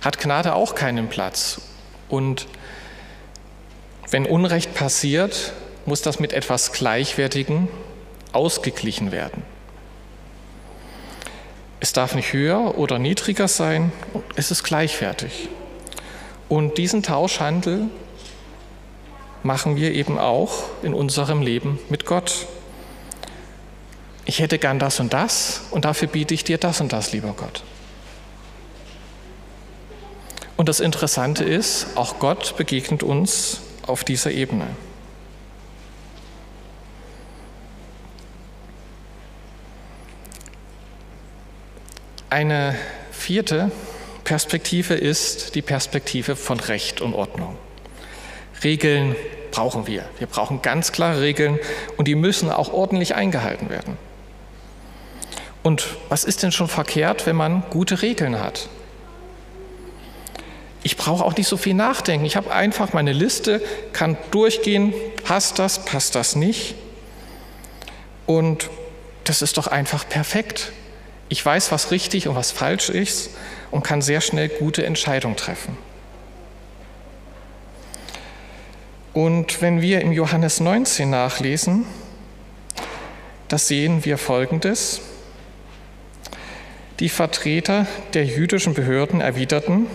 hat 0.00 0.18
Gnade 0.18 0.56
auch 0.56 0.74
keinen 0.74 1.06
Platz. 1.08 1.60
Und 2.08 2.48
wenn 4.10 4.26
Unrecht 4.26 4.74
passiert, 4.74 5.52
muss 5.84 6.02
das 6.02 6.18
mit 6.18 6.32
etwas 6.32 6.72
Gleichwertigem 6.72 7.68
ausgeglichen 8.32 9.12
werden. 9.12 9.44
Es 11.78 11.92
darf 11.92 12.16
nicht 12.16 12.32
höher 12.32 12.76
oder 12.76 12.98
niedriger 12.98 13.46
sein, 13.46 13.92
es 14.34 14.50
ist 14.50 14.64
gleichwertig. 14.64 15.48
Und 16.48 16.78
diesen 16.78 17.04
Tauschhandel 17.04 17.84
machen 19.44 19.76
wir 19.76 19.92
eben 19.92 20.18
auch 20.18 20.64
in 20.82 20.92
unserem 20.92 21.40
Leben 21.40 21.78
mit 21.88 22.04
Gott. 22.04 22.48
Ich 24.24 24.40
hätte 24.40 24.58
gern 24.58 24.80
das 24.80 24.98
und 24.98 25.12
das 25.12 25.62
und 25.70 25.84
dafür 25.84 26.08
biete 26.08 26.34
ich 26.34 26.42
dir 26.42 26.58
das 26.58 26.80
und 26.80 26.92
das, 26.92 27.12
lieber 27.12 27.32
Gott. 27.36 27.62
Und 30.56 30.68
das 30.68 30.80
Interessante 30.80 31.44
ist, 31.44 31.96
auch 31.96 32.18
Gott 32.18 32.56
begegnet 32.56 33.02
uns 33.02 33.60
auf 33.86 34.04
dieser 34.04 34.30
Ebene. 34.30 34.66
Eine 42.30 42.74
vierte 43.12 43.70
Perspektive 44.24 44.94
ist 44.94 45.54
die 45.54 45.62
Perspektive 45.62 46.36
von 46.36 46.58
Recht 46.58 47.00
und 47.00 47.14
Ordnung. 47.14 47.56
Regeln 48.64 49.14
brauchen 49.52 49.86
wir. 49.86 50.04
Wir 50.18 50.26
brauchen 50.26 50.62
ganz 50.62 50.90
klare 50.90 51.20
Regeln 51.20 51.58
und 51.96 52.08
die 52.08 52.14
müssen 52.14 52.50
auch 52.50 52.72
ordentlich 52.72 53.14
eingehalten 53.14 53.70
werden. 53.70 53.96
Und 55.62 55.96
was 56.08 56.24
ist 56.24 56.42
denn 56.42 56.52
schon 56.52 56.68
verkehrt, 56.68 57.26
wenn 57.26 57.36
man 57.36 57.62
gute 57.70 58.02
Regeln 58.02 58.40
hat? 58.40 58.68
Ich 60.86 60.96
brauche 60.96 61.24
auch 61.24 61.36
nicht 61.36 61.48
so 61.48 61.56
viel 61.56 61.74
nachdenken. 61.74 62.24
Ich 62.26 62.36
habe 62.36 62.52
einfach 62.54 62.92
meine 62.92 63.12
Liste, 63.12 63.60
kann 63.92 64.16
durchgehen, 64.30 64.94
passt 65.24 65.58
das, 65.58 65.84
passt 65.84 66.14
das 66.14 66.36
nicht. 66.36 66.76
Und 68.24 68.70
das 69.24 69.42
ist 69.42 69.58
doch 69.58 69.66
einfach 69.66 70.08
perfekt. 70.08 70.70
Ich 71.28 71.44
weiß, 71.44 71.72
was 71.72 71.90
richtig 71.90 72.28
und 72.28 72.36
was 72.36 72.52
falsch 72.52 72.88
ist 72.88 73.30
und 73.72 73.82
kann 73.82 74.00
sehr 74.00 74.20
schnell 74.20 74.48
gute 74.48 74.86
Entscheidungen 74.86 75.34
treffen. 75.34 75.76
Und 79.12 79.60
wenn 79.60 79.80
wir 79.80 80.02
im 80.02 80.12
Johannes 80.12 80.60
19 80.60 81.10
nachlesen, 81.10 81.84
da 83.48 83.58
sehen 83.58 84.04
wir 84.04 84.18
Folgendes. 84.18 85.00
Die 87.00 87.08
Vertreter 87.08 87.88
der 88.14 88.24
jüdischen 88.24 88.74
Behörden 88.74 89.20
erwiderten, 89.20 89.88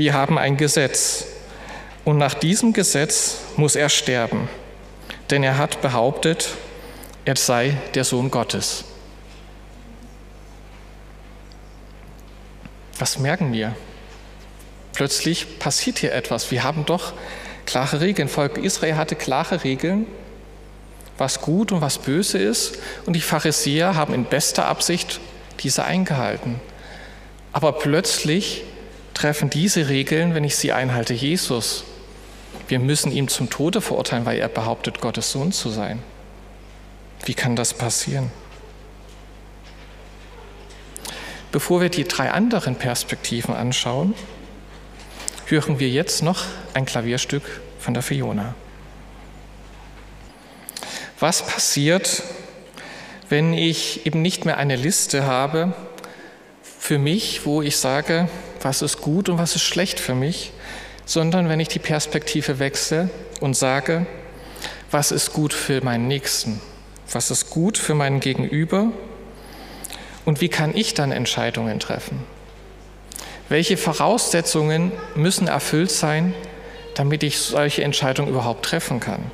wir 0.00 0.14
haben 0.14 0.38
ein 0.38 0.56
Gesetz 0.56 1.26
und 2.06 2.16
nach 2.16 2.32
diesem 2.32 2.72
Gesetz 2.72 3.36
muss 3.56 3.76
er 3.76 3.90
sterben, 3.90 4.48
denn 5.28 5.42
er 5.42 5.58
hat 5.58 5.82
behauptet, 5.82 6.48
er 7.26 7.36
sei 7.36 7.76
der 7.92 8.04
Sohn 8.04 8.30
Gottes. 8.30 8.84
Was 12.98 13.18
merken 13.18 13.52
wir? 13.52 13.76
Plötzlich 14.94 15.58
passiert 15.58 15.98
hier 15.98 16.14
etwas. 16.14 16.50
Wir 16.50 16.62
haben 16.62 16.86
doch 16.86 17.12
klare 17.66 18.00
Regeln. 18.00 18.30
Volk 18.30 18.56
Israel 18.56 18.96
hatte 18.96 19.16
klare 19.16 19.64
Regeln, 19.64 20.06
was 21.18 21.42
gut 21.42 21.72
und 21.72 21.82
was 21.82 21.98
böse 21.98 22.38
ist. 22.38 22.78
Und 23.04 23.16
die 23.16 23.20
Pharisäer 23.20 23.96
haben 23.96 24.14
in 24.14 24.24
bester 24.24 24.66
Absicht 24.66 25.20
diese 25.58 25.84
eingehalten. 25.84 26.58
Aber 27.52 27.72
plötzlich 27.72 28.64
treffen 29.20 29.50
diese 29.50 29.90
Regeln, 29.90 30.34
wenn 30.34 30.44
ich 30.44 30.56
sie 30.56 30.72
einhalte, 30.72 31.12
Jesus. 31.12 31.84
Wir 32.68 32.78
müssen 32.78 33.12
ihn 33.12 33.28
zum 33.28 33.50
Tode 33.50 33.82
verurteilen, 33.82 34.24
weil 34.24 34.38
er 34.38 34.48
behauptet, 34.48 35.02
Gottes 35.02 35.30
Sohn 35.30 35.52
zu 35.52 35.68
sein. 35.68 36.02
Wie 37.26 37.34
kann 37.34 37.54
das 37.54 37.74
passieren? 37.74 38.30
Bevor 41.52 41.82
wir 41.82 41.90
die 41.90 42.04
drei 42.04 42.30
anderen 42.30 42.76
Perspektiven 42.76 43.54
anschauen, 43.54 44.14
hören 45.44 45.78
wir 45.78 45.90
jetzt 45.90 46.22
noch 46.22 46.44
ein 46.72 46.86
Klavierstück 46.86 47.60
von 47.78 47.92
der 47.92 48.02
Fiona. 48.02 48.54
Was 51.18 51.44
passiert, 51.46 52.22
wenn 53.28 53.52
ich 53.52 54.06
eben 54.06 54.22
nicht 54.22 54.46
mehr 54.46 54.56
eine 54.56 54.76
Liste 54.76 55.26
habe 55.26 55.74
für 56.62 56.98
mich, 56.98 57.44
wo 57.44 57.60
ich 57.60 57.76
sage, 57.76 58.30
was 58.62 58.82
ist 58.82 59.00
gut 59.00 59.28
und 59.28 59.38
was 59.38 59.56
ist 59.56 59.62
schlecht 59.62 60.00
für 60.00 60.14
mich, 60.14 60.52
sondern 61.04 61.48
wenn 61.48 61.60
ich 61.60 61.68
die 61.68 61.78
Perspektive 61.78 62.58
wechsle 62.58 63.10
und 63.40 63.54
sage, 63.54 64.06
was 64.90 65.12
ist 65.12 65.32
gut 65.32 65.52
für 65.52 65.82
meinen 65.82 66.08
Nächsten, 66.08 66.60
was 67.10 67.30
ist 67.30 67.50
gut 67.50 67.78
für 67.78 67.94
meinen 67.94 68.20
Gegenüber 68.20 68.92
und 70.24 70.40
wie 70.40 70.48
kann 70.48 70.76
ich 70.76 70.94
dann 70.94 71.12
Entscheidungen 71.12 71.80
treffen? 71.80 72.24
Welche 73.48 73.76
Voraussetzungen 73.76 74.92
müssen 75.16 75.48
erfüllt 75.48 75.90
sein, 75.90 76.34
damit 76.94 77.22
ich 77.22 77.38
solche 77.38 77.82
Entscheidungen 77.82 78.30
überhaupt 78.30 78.64
treffen 78.64 79.00
kann? 79.00 79.30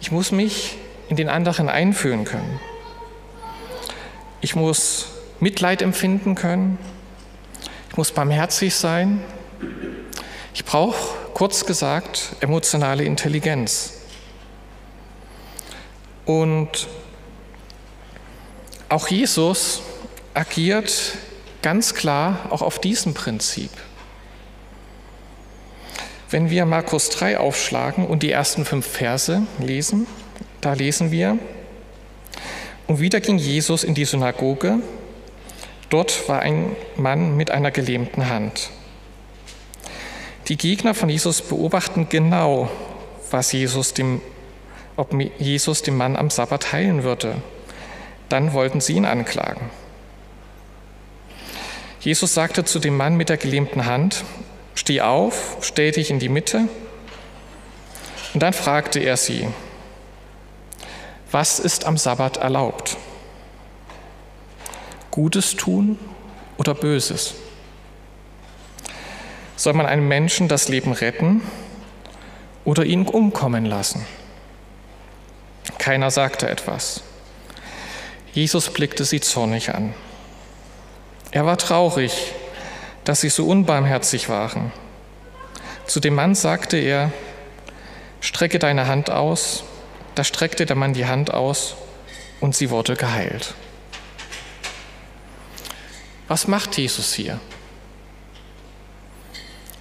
Ich 0.00 0.10
muss 0.10 0.32
mich 0.32 0.76
in 1.08 1.16
den 1.16 1.28
anderen 1.28 1.68
einfühlen 1.68 2.24
können. 2.24 2.60
Ich 4.40 4.54
muss 4.54 5.06
Mitleid 5.40 5.82
empfinden 5.82 6.34
können. 6.34 6.78
Muss 8.00 8.12
barmherzig 8.12 8.74
sein. 8.74 9.20
Ich 10.54 10.64
brauche, 10.64 10.96
kurz 11.34 11.66
gesagt, 11.66 12.34
emotionale 12.40 13.04
Intelligenz. 13.04 13.92
Und 16.24 16.88
auch 18.88 19.08
Jesus 19.08 19.82
agiert 20.32 21.18
ganz 21.60 21.92
klar 21.92 22.38
auch 22.48 22.62
auf 22.62 22.78
diesem 22.78 23.12
Prinzip. 23.12 23.70
Wenn 26.30 26.48
wir 26.48 26.64
Markus 26.64 27.10
3 27.10 27.36
aufschlagen 27.36 28.06
und 28.06 28.22
die 28.22 28.32
ersten 28.32 28.64
fünf 28.64 28.86
Verse 28.86 29.42
lesen, 29.58 30.06
da 30.62 30.72
lesen 30.72 31.10
wir, 31.10 31.38
und 32.86 32.98
wieder 32.98 33.20
ging 33.20 33.36
Jesus 33.36 33.84
in 33.84 33.92
die 33.92 34.06
Synagoge, 34.06 34.78
dort 35.90 36.28
war 36.28 36.40
ein 36.40 36.74
Mann 36.96 37.36
mit 37.36 37.50
einer 37.50 37.70
gelähmten 37.70 38.28
Hand. 38.28 38.70
Die 40.48 40.56
Gegner 40.56 40.94
von 40.94 41.08
Jesus 41.08 41.42
beobachten 41.42 42.08
genau, 42.08 42.70
was 43.30 43.52
Jesus 43.52 43.94
dem, 43.94 44.20
ob 44.96 45.14
Jesus 45.38 45.82
dem 45.82 45.96
Mann 45.96 46.16
am 46.16 46.30
Sabbat 46.30 46.72
heilen 46.72 47.04
würde. 47.04 47.36
Dann 48.28 48.52
wollten 48.52 48.80
sie 48.80 48.94
ihn 48.94 49.04
anklagen. 49.04 49.70
Jesus 52.00 52.32
sagte 52.32 52.64
zu 52.64 52.78
dem 52.78 52.96
Mann 52.96 53.16
mit 53.16 53.28
der 53.28 53.36
gelähmten 53.36 53.84
Hand, 53.84 54.24
steh 54.74 55.02
auf, 55.02 55.58
stell 55.60 55.92
dich 55.92 56.10
in 56.10 56.18
die 56.18 56.28
Mitte. 56.28 56.68
Und 58.32 58.42
dann 58.42 58.52
fragte 58.52 59.00
er 59.00 59.16
sie, 59.16 59.48
was 61.30 61.60
ist 61.60 61.84
am 61.84 61.96
Sabbat 61.96 62.38
erlaubt? 62.38 62.96
Gutes 65.10 65.56
tun 65.56 65.98
oder 66.56 66.74
Böses? 66.74 67.34
Soll 69.56 69.72
man 69.74 69.86
einem 69.86 70.08
Menschen 70.08 70.48
das 70.48 70.68
Leben 70.68 70.92
retten 70.92 71.42
oder 72.64 72.84
ihn 72.84 73.06
umkommen 73.06 73.66
lassen? 73.66 74.06
Keiner 75.78 76.10
sagte 76.10 76.48
etwas. 76.48 77.02
Jesus 78.32 78.70
blickte 78.70 79.04
sie 79.04 79.20
zornig 79.20 79.74
an. 79.74 79.94
Er 81.32 81.46
war 81.46 81.58
traurig, 81.58 82.32
dass 83.04 83.20
sie 83.20 83.28
so 83.28 83.46
unbarmherzig 83.46 84.28
waren. 84.28 84.72
Zu 85.86 86.00
dem 86.00 86.14
Mann 86.14 86.34
sagte 86.34 86.76
er, 86.76 87.12
strecke 88.20 88.58
deine 88.58 88.86
Hand 88.86 89.10
aus. 89.10 89.64
Da 90.14 90.24
streckte 90.24 90.66
der 90.66 90.76
Mann 90.76 90.92
die 90.92 91.06
Hand 91.06 91.34
aus 91.34 91.74
und 92.40 92.54
sie 92.54 92.70
wurde 92.70 92.96
geheilt. 92.96 93.54
Was 96.30 96.46
macht 96.46 96.78
Jesus 96.78 97.12
hier? 97.12 97.40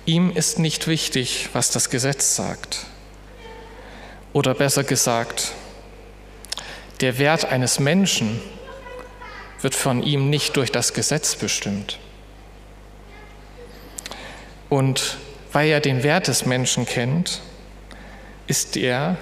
Ihm 0.08 0.32
ist 0.36 0.58
nicht 0.58 0.88
wichtig, 0.88 1.50
was 1.54 1.70
das 1.70 1.92
Gesetz 1.92 2.36
sagt. 2.36 2.88
Oder 4.34 4.56
besser 4.56 4.84
gesagt, 4.84 5.52
der 7.02 7.20
Wert 7.20 7.46
eines 7.46 7.78
Menschen 7.80 8.42
wird 9.62 9.76
von 9.76 10.02
ihm 10.02 10.32
nicht 10.32 10.58
durch 10.58 10.72
das 10.72 10.94
Gesetz 10.94 11.36
bestimmt. 11.36 12.00
Und 14.70 15.18
weil 15.52 15.70
er 15.70 15.82
den 15.82 16.02
Wert 16.02 16.30
des 16.30 16.48
Menschen 16.48 16.88
kennt, 16.88 17.42
ist 18.48 18.76
er 18.76 19.18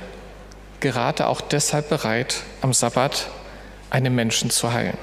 gerade 0.79 1.27
auch 1.27 1.41
deshalb 1.41 1.89
bereit, 1.89 2.43
am 2.61 2.71
Sabbat 2.71 3.29
einen 3.89 4.15
Menschen 4.15 4.49
zu 4.49 4.71
heilen. 4.71 4.97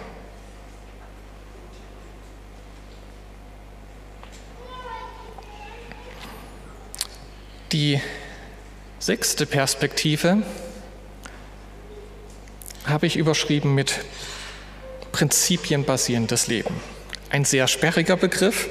Die 7.74 8.00
sechste 9.00 9.46
Perspektive 9.46 10.44
habe 12.86 13.06
ich 13.08 13.16
überschrieben 13.16 13.74
mit 13.74 13.98
prinzipienbasierendes 15.10 16.46
Leben. 16.46 16.80
Ein 17.30 17.44
sehr 17.44 17.66
sperriger 17.66 18.16
Begriff, 18.16 18.68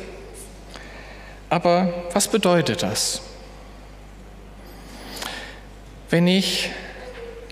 aber 1.50 2.06
was 2.14 2.30
bedeutet 2.30 2.82
das? 2.82 3.22
Wenn 6.10 6.26
ich 6.26 6.70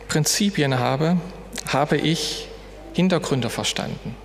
Prinzipien 0.07 0.79
habe, 0.79 1.17
habe 1.67 1.97
ich 1.97 2.47
Hintergründe 2.93 3.49
verstanden. 3.49 4.15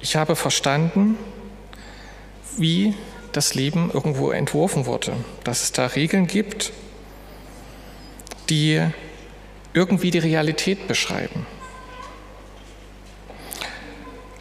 Ich 0.00 0.14
habe 0.14 0.36
verstanden, 0.36 1.18
wie 2.56 2.94
das 3.36 3.54
Leben 3.54 3.90
irgendwo 3.92 4.30
entworfen 4.30 4.86
wurde, 4.86 5.12
dass 5.44 5.62
es 5.62 5.72
da 5.72 5.86
Regeln 5.86 6.26
gibt, 6.26 6.72
die 8.48 8.80
irgendwie 9.72 10.10
die 10.10 10.18
Realität 10.18 10.86
beschreiben. 10.86 11.46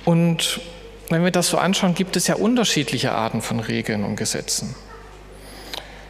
Und 0.06 0.62
wenn 1.10 1.24
wir 1.24 1.32
das 1.32 1.48
so 1.50 1.58
anschauen, 1.58 1.96
gibt 1.96 2.16
es 2.16 2.28
ja 2.28 2.36
unterschiedliche 2.36 3.12
Arten 3.12 3.42
von 3.42 3.60
Regeln 3.60 4.04
und 4.04 4.16
Gesetzen. 4.16 4.76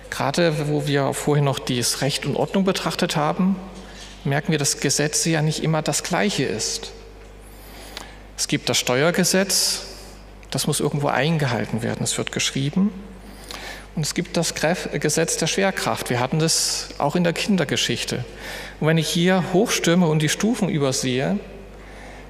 Gerade 0.09 0.67
wo 0.67 0.87
wir 0.87 1.13
vorhin 1.13 1.45
noch 1.45 1.59
das 1.59 2.01
Recht 2.01 2.25
und 2.25 2.35
Ordnung 2.35 2.65
betrachtet 2.65 3.15
haben, 3.15 3.55
merken 4.23 4.51
wir, 4.51 4.59
dass 4.59 4.79
Gesetze 4.79 5.29
ja 5.29 5.41
nicht 5.41 5.63
immer 5.63 5.81
das 5.81 6.03
gleiche 6.03 6.43
ist. 6.43 6.91
Es 8.37 8.47
gibt 8.47 8.69
das 8.69 8.77
Steuergesetz, 8.77 9.85
das 10.53 10.67
muss 10.67 10.79
irgendwo 10.79 11.07
eingehalten 11.07 11.81
werden. 11.81 12.03
Es 12.03 12.17
wird 12.17 12.31
geschrieben. 12.31 12.91
Und 13.95 14.03
es 14.03 14.13
gibt 14.15 14.37
das 14.37 14.55
Gesetz 14.55 15.37
der 15.37 15.47
Schwerkraft. 15.47 16.09
Wir 16.09 16.19
hatten 16.19 16.39
das 16.39 16.89
auch 16.97 17.15
in 17.15 17.23
der 17.23 17.33
Kindergeschichte. 17.33 18.25
Und 18.79 18.87
wenn 18.87 18.97
ich 18.97 19.07
hier 19.07 19.43
hochstürme 19.53 20.07
und 20.07 20.21
die 20.21 20.29
Stufen 20.29 20.67
übersehe, 20.67 21.37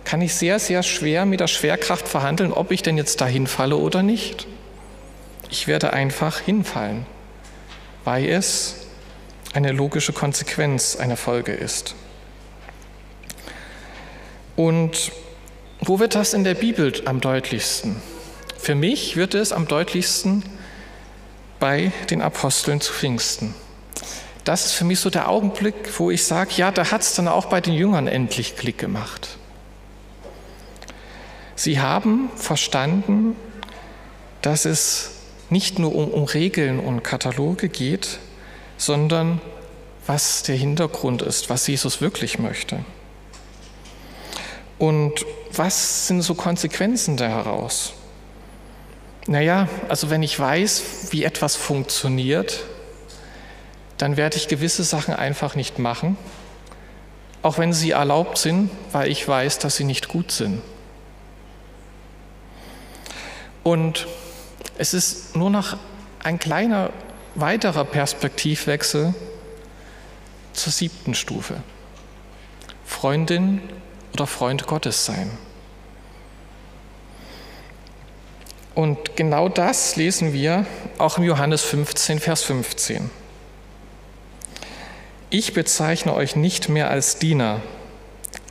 kann 0.03 0.21
ich 0.21 0.35
sehr, 0.35 0.59
sehr 0.59 0.83
schwer 0.83 1.25
mit 1.25 1.39
der 1.39 1.47
Schwerkraft 1.47 2.07
verhandeln, 2.07 2.51
ob 2.51 2.71
ich 2.71 2.81
denn 2.81 2.97
jetzt 2.97 3.21
dahin 3.21 3.47
falle 3.47 3.77
oder 3.77 4.03
nicht. 4.03 4.47
Ich 5.49 5.67
werde 5.67 5.93
einfach 5.93 6.39
hinfallen, 6.39 7.05
weil 8.03 8.27
es 8.27 8.87
eine 9.53 9.71
logische 9.71 10.11
Konsequenz, 10.11 10.97
eine 10.97 11.15
Folge 11.15 11.53
ist. 11.53 11.95
Und 14.57 15.11
wo 15.79 15.99
wird 15.99 16.15
das 16.15 16.33
in 16.33 16.43
der 16.43 16.55
Bibel 16.55 16.93
am 17.05 17.21
deutlichsten? 17.21 18.01
Für 18.63 18.75
mich 18.75 19.17
wird 19.17 19.33
es 19.33 19.51
am 19.51 19.67
deutlichsten 19.67 20.41
bei 21.59 21.91
den 22.09 22.21
Aposteln 22.21 22.79
zu 22.79 22.93
Pfingsten. 22.93 23.53
Das 24.45 24.65
ist 24.65 24.71
für 24.71 24.85
mich 24.85 25.01
so 25.01 25.09
der 25.09 25.27
Augenblick, 25.27 25.99
wo 25.99 26.09
ich 26.11 26.23
sage, 26.23 26.51
ja, 26.55 26.71
da 26.71 26.89
hat 26.89 27.01
es 27.01 27.13
dann 27.13 27.27
auch 27.27 27.47
bei 27.47 27.59
den 27.59 27.73
Jüngern 27.73 28.07
endlich 28.07 28.55
Klick 28.55 28.77
gemacht. 28.77 29.37
Sie 31.57 31.81
haben 31.81 32.29
verstanden, 32.37 33.35
dass 34.41 34.63
es 34.63 35.11
nicht 35.49 35.77
nur 35.77 35.93
um, 35.93 36.07
um 36.07 36.23
Regeln 36.23 36.79
und 36.79 37.03
Kataloge 37.03 37.67
geht, 37.67 38.17
sondern 38.77 39.41
was 40.07 40.43
der 40.43 40.55
Hintergrund 40.55 41.21
ist, 41.21 41.49
was 41.49 41.67
Jesus 41.67 41.99
wirklich 41.99 42.39
möchte. 42.39 42.85
Und 44.79 45.25
was 45.51 46.07
sind 46.07 46.21
so 46.21 46.33
Konsequenzen 46.33 47.17
daraus? 47.17 47.91
Naja, 49.25 49.69
also 49.87 50.09
wenn 50.09 50.21
ich 50.21 50.37
weiß, 50.37 51.11
wie 51.11 51.23
etwas 51.23 51.55
funktioniert, 51.55 52.63
dann 53.97 54.17
werde 54.17 54.37
ich 54.37 54.47
gewisse 54.47 54.83
Sachen 54.83 55.13
einfach 55.13 55.55
nicht 55.55 55.79
machen, 55.79 56.17
auch 57.41 57.57
wenn 57.57 57.71
sie 57.71 57.91
erlaubt 57.91 58.37
sind, 58.37 58.69
weil 58.91 59.09
ich 59.09 59.25
weiß, 59.27 59.59
dass 59.59 59.77
sie 59.77 59.85
nicht 59.85 60.09
gut 60.09 60.31
sind. 60.31 60.61
Und 63.63 64.07
es 64.77 64.93
ist 64.93 65.35
nur 65.35 65.49
noch 65.49 65.77
ein 66.21 66.37
kleiner 66.37 66.89
weiterer 67.35 67.85
Perspektivwechsel 67.85 69.13
zur 70.51 70.73
siebten 70.73 71.13
Stufe. 71.13 71.63
Freundin 72.85 73.61
oder 74.13 74.27
Freund 74.27 74.67
Gottes 74.67 75.05
sein. 75.05 75.31
Und 78.75 79.15
genau 79.15 79.49
das 79.49 79.95
lesen 79.95 80.33
wir 80.33 80.65
auch 80.97 81.17
im 81.17 81.23
Johannes 81.23 81.61
15, 81.61 82.19
Vers 82.19 82.43
15. 82.43 83.09
Ich 85.29 85.53
bezeichne 85.53 86.13
euch 86.13 86.35
nicht 86.35 86.69
mehr 86.69 86.89
als 86.89 87.17
Diener. 87.17 87.61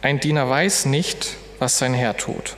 Ein 0.01 0.21
Diener 0.21 0.49
weiß 0.49 0.87
nicht, 0.87 1.37
was 1.59 1.79
sein 1.79 1.95
Herr 1.95 2.17
tut. 2.17 2.57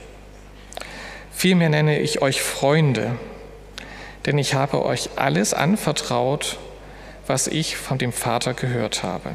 Vielmehr 1.31 1.69
nenne 1.69 1.99
ich 1.99 2.21
euch 2.21 2.41
Freunde, 2.41 3.17
denn 4.25 4.37
ich 4.37 4.53
habe 4.53 4.85
euch 4.85 5.11
alles 5.15 5.53
anvertraut, 5.53 6.57
was 7.27 7.47
ich 7.47 7.77
von 7.77 7.97
dem 7.97 8.13
Vater 8.13 8.53
gehört 8.53 9.03
habe. 9.03 9.31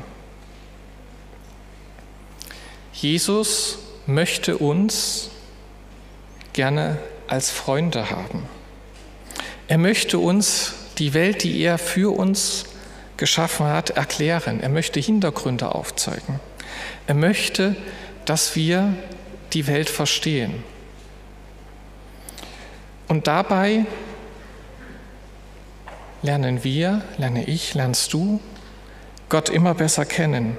Jesus 2.93 3.79
möchte 4.07 4.59
uns 4.59 5.31
gerne 6.53 6.99
als 7.31 7.51
Freunde 7.51 8.11
haben. 8.11 8.49
Er 9.69 9.79
möchte 9.79 10.19
uns 10.19 10.75
die 10.99 11.15
Welt, 11.15 11.45
die 11.45 11.61
er 11.63 11.79
für 11.79 12.15
uns 12.15 12.65
geschaffen 13.17 13.67
hat, 13.67 13.91
erklären. 13.91 14.61
Er 14.61 14.69
möchte 14.69 14.99
Hintergründe 14.99 15.75
aufzeigen. 15.75 16.41
Er 17.07 17.15
möchte, 17.15 17.77
dass 18.25 18.57
wir 18.57 18.95
die 19.53 19.67
Welt 19.67 19.89
verstehen. 19.89 20.63
Und 23.09 23.27
dabei 23.27 23.85
lernen 26.23 26.65
wir, 26.65 27.03
lerne 27.17 27.45
ich, 27.45 27.75
lernst 27.75 28.13
du 28.13 28.41
Gott 29.29 29.49
immer 29.49 29.75
besser 29.75 30.05
kennen. 30.05 30.57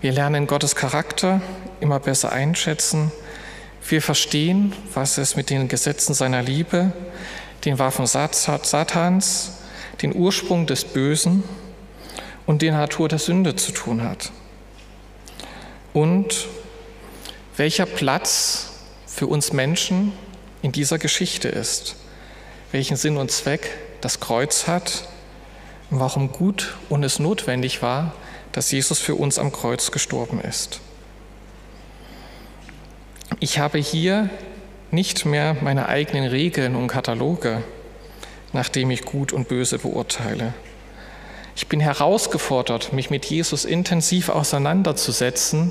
Wir 0.00 0.12
lernen 0.12 0.46
Gottes 0.46 0.74
Charakter 0.74 1.40
immer 1.80 2.00
besser 2.00 2.32
einschätzen. 2.32 3.12
Wir 3.88 4.02
verstehen, 4.02 4.72
was 4.94 5.16
es 5.16 5.36
mit 5.36 5.48
den 5.48 5.68
Gesetzen 5.68 6.12
seiner 6.12 6.42
Liebe, 6.42 6.92
den 7.64 7.78
Waffen 7.78 8.06
Satans, 8.06 9.52
den 10.02 10.14
Ursprung 10.14 10.66
des 10.66 10.84
Bösen 10.84 11.44
und 12.46 12.62
die 12.62 12.70
Natur 12.70 13.08
der 13.08 13.20
Sünde 13.20 13.54
zu 13.54 13.70
tun 13.70 14.02
hat. 14.02 14.32
Und 15.92 16.48
welcher 17.56 17.86
Platz 17.86 18.70
für 19.06 19.28
uns 19.28 19.52
Menschen 19.52 20.12
in 20.62 20.72
dieser 20.72 20.98
Geschichte 20.98 21.48
ist, 21.48 21.94
welchen 22.72 22.96
Sinn 22.96 23.16
und 23.16 23.30
Zweck 23.30 23.70
das 24.00 24.18
Kreuz 24.18 24.66
hat 24.66 25.06
und 25.90 26.00
warum 26.00 26.32
gut 26.32 26.76
und 26.88 27.04
es 27.04 27.20
notwendig 27.20 27.82
war, 27.82 28.14
dass 28.50 28.72
Jesus 28.72 28.98
für 28.98 29.14
uns 29.14 29.38
am 29.38 29.52
Kreuz 29.52 29.92
gestorben 29.92 30.40
ist. 30.40 30.80
Ich 33.38 33.58
habe 33.58 33.76
hier 33.78 34.30
nicht 34.90 35.26
mehr 35.26 35.56
meine 35.60 35.90
eigenen 35.90 36.26
Regeln 36.26 36.74
und 36.74 36.88
Kataloge, 36.88 37.62
nachdem 38.54 38.90
ich 38.90 39.04
gut 39.04 39.30
und 39.30 39.46
böse 39.46 39.78
beurteile. 39.78 40.54
Ich 41.54 41.66
bin 41.66 41.80
herausgefordert, 41.80 42.94
mich 42.94 43.10
mit 43.10 43.26
Jesus 43.26 43.66
intensiv 43.66 44.30
auseinanderzusetzen, 44.30 45.70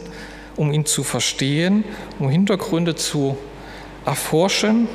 um 0.56 0.71
ihn 0.71 0.86
zu 0.86 1.04
verstehen, 1.04 1.84
um 2.19 2.30
Hintergründe 2.30 2.95
zu 2.95 3.36
erforschen 4.06 4.88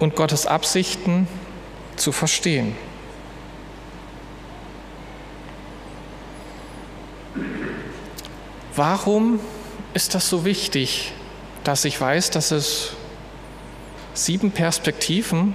und 0.00 0.16
Gottes 0.16 0.46
Absichten 0.46 1.28
zu 1.94 2.10
verstehen. 2.10 2.74
Warum 8.74 9.38
ist 9.94 10.14
das 10.14 10.28
so 10.28 10.44
wichtig, 10.44 11.12
dass 11.64 11.84
ich 11.84 12.00
weiß, 12.00 12.30
dass 12.30 12.50
es 12.50 12.92
sieben 14.14 14.50
Perspektiven 14.50 15.54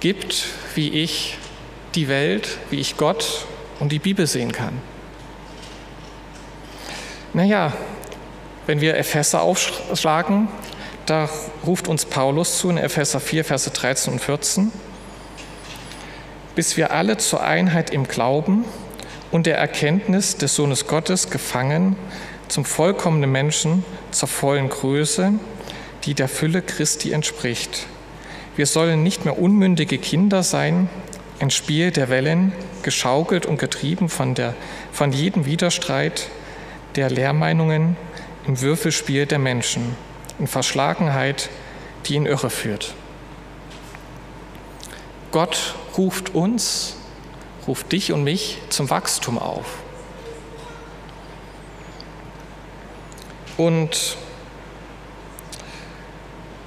gibt, 0.00 0.46
wie 0.74 0.90
ich 0.90 1.38
die 1.94 2.08
Welt, 2.08 2.58
wie 2.70 2.80
ich 2.80 2.96
Gott 2.96 3.46
und 3.80 3.92
die 3.92 3.98
Bibel 3.98 4.26
sehen 4.26 4.52
kann? 4.52 4.80
Naja, 7.32 7.72
wenn 8.66 8.80
wir 8.80 8.96
Epheser 8.96 9.42
aufschlagen, 9.42 10.48
da 11.06 11.28
ruft 11.66 11.88
uns 11.88 12.04
Paulus 12.04 12.58
zu 12.58 12.70
in 12.70 12.78
Epheser 12.78 13.20
4, 13.20 13.44
Verse 13.44 13.70
13 13.70 14.14
und 14.14 14.18
14 14.20 14.72
bis 16.58 16.76
wir 16.76 16.90
alle 16.90 17.18
zur 17.18 17.40
Einheit 17.40 17.90
im 17.90 18.08
Glauben 18.08 18.64
und 19.30 19.46
der 19.46 19.58
Erkenntnis 19.58 20.38
des 20.38 20.56
Sohnes 20.56 20.88
Gottes 20.88 21.30
gefangen 21.30 21.94
zum 22.48 22.64
vollkommenen 22.64 23.30
Menschen, 23.30 23.84
zur 24.10 24.28
vollen 24.28 24.68
Größe, 24.68 25.34
die 26.04 26.14
der 26.14 26.28
Fülle 26.28 26.62
Christi 26.62 27.12
entspricht. 27.12 27.86
Wir 28.56 28.66
sollen 28.66 29.02
nicht 29.02 29.24
mehr 29.24 29.38
unmündige 29.38 29.98
Kinder 29.98 30.42
sein, 30.42 30.88
ein 31.40 31.50
Spiel 31.50 31.90
der 31.90 32.08
Wellen, 32.08 32.52
geschaukelt 32.82 33.46
und 33.46 33.58
getrieben 33.58 34.08
von, 34.08 34.34
der, 34.34 34.54
von 34.92 35.12
jedem 35.12 35.46
Widerstreit 35.46 36.28
der 36.96 37.10
Lehrmeinungen 37.10 37.96
im 38.46 38.60
Würfelspiel 38.60 39.26
der 39.26 39.38
Menschen, 39.38 39.94
in 40.38 40.46
Verschlagenheit, 40.46 41.50
die 42.06 42.16
in 42.16 42.26
Irre 42.26 42.50
führt. 42.50 42.94
Gott 45.30 45.74
ruft 45.96 46.34
uns, 46.34 46.96
ruft 47.66 47.92
dich 47.92 48.12
und 48.12 48.24
mich 48.24 48.58
zum 48.70 48.88
Wachstum 48.88 49.38
auf. 49.38 49.66
Und 53.58 54.16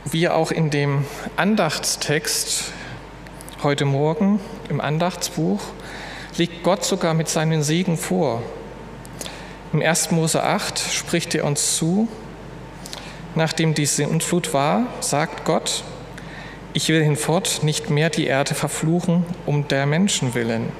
wie 0.03 0.27
auch 0.27 0.51
in 0.51 0.69
dem 0.69 1.05
Andachtstext 1.37 2.73
heute 3.63 3.85
Morgen 3.85 4.41
im 4.67 4.81
Andachtsbuch 4.81 5.61
liegt 6.35 6.63
Gott 6.63 6.83
sogar 6.83 7.13
mit 7.13 7.29
seinen 7.29 7.63
Segen 7.63 7.95
vor. 7.95 8.43
Im 9.71 9.81
1. 9.81 10.11
Mose 10.11 10.43
8 10.43 10.79
spricht 10.79 11.33
er 11.33 11.45
uns 11.45 11.77
zu, 11.77 12.09
nachdem 13.35 13.73
die 13.73 13.85
Sintflut 13.85 14.53
war, 14.53 14.83
sagt 14.99 15.45
Gott, 15.45 15.85
ich 16.73 16.89
will 16.89 17.01
hinfort 17.01 17.63
nicht 17.63 17.89
mehr 17.89 18.09
die 18.09 18.27
Erde 18.27 18.53
verfluchen 18.53 19.25
um 19.45 19.65
der 19.69 19.85
Menschen 19.85 20.33
willen. 20.33 20.73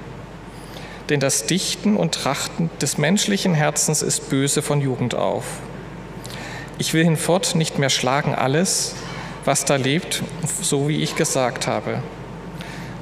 Denn 1.08 1.22
das 1.22 1.46
Dichten 1.46 1.96
und 1.96 2.16
Trachten 2.16 2.70
des 2.82 2.98
menschlichen 2.98 3.54
Herzens 3.54 4.02
ist 4.02 4.30
böse 4.30 4.62
von 4.62 4.82
Jugend 4.82 5.16
auf. 5.16 5.46
Ich 6.82 6.96
will 6.96 7.04
hinfort 7.04 7.54
nicht 7.54 7.78
mehr 7.78 7.92
schlagen 7.92 8.34
alles, 8.34 8.96
was 9.46 9.66
da 9.66 9.76
lebt, 9.76 10.24
so 10.64 10.88
wie 10.88 11.04
ich 11.04 11.16
gesagt 11.16 11.68
habe. 11.68 12.02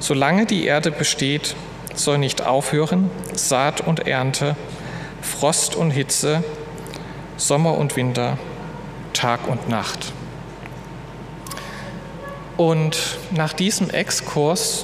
Solange 0.02 0.46
die 0.46 0.66
Erde 0.66 0.92
besteht, 0.92 1.56
soll 1.96 2.18
nicht 2.18 2.46
aufhören 2.46 3.10
Saat 3.34 3.80
und 3.80 4.06
Ernte, 4.06 4.58
Frost 5.22 5.78
und 5.78 5.92
Hitze, 5.92 6.44
Sommer 7.38 7.78
und 7.78 7.96
Winter, 7.96 8.38
Tag 9.14 9.48
und 9.48 9.70
Nacht. 9.70 10.12
Und 12.58 13.18
nach 13.32 13.54
diesem 13.54 13.90
Exkurs 13.92 14.84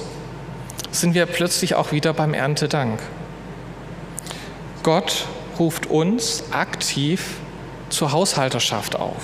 sind 0.90 1.12
wir 1.12 1.26
plötzlich 1.26 1.74
auch 1.74 1.92
wieder 1.92 2.14
beim 2.14 2.32
Erntedank. 2.32 2.98
Gott 4.82 5.26
ruft 5.58 5.84
uns 5.84 6.44
aktiv 6.50 7.40
zur 7.88 8.12
Haushalterschaft 8.12 8.96
auf. 8.96 9.22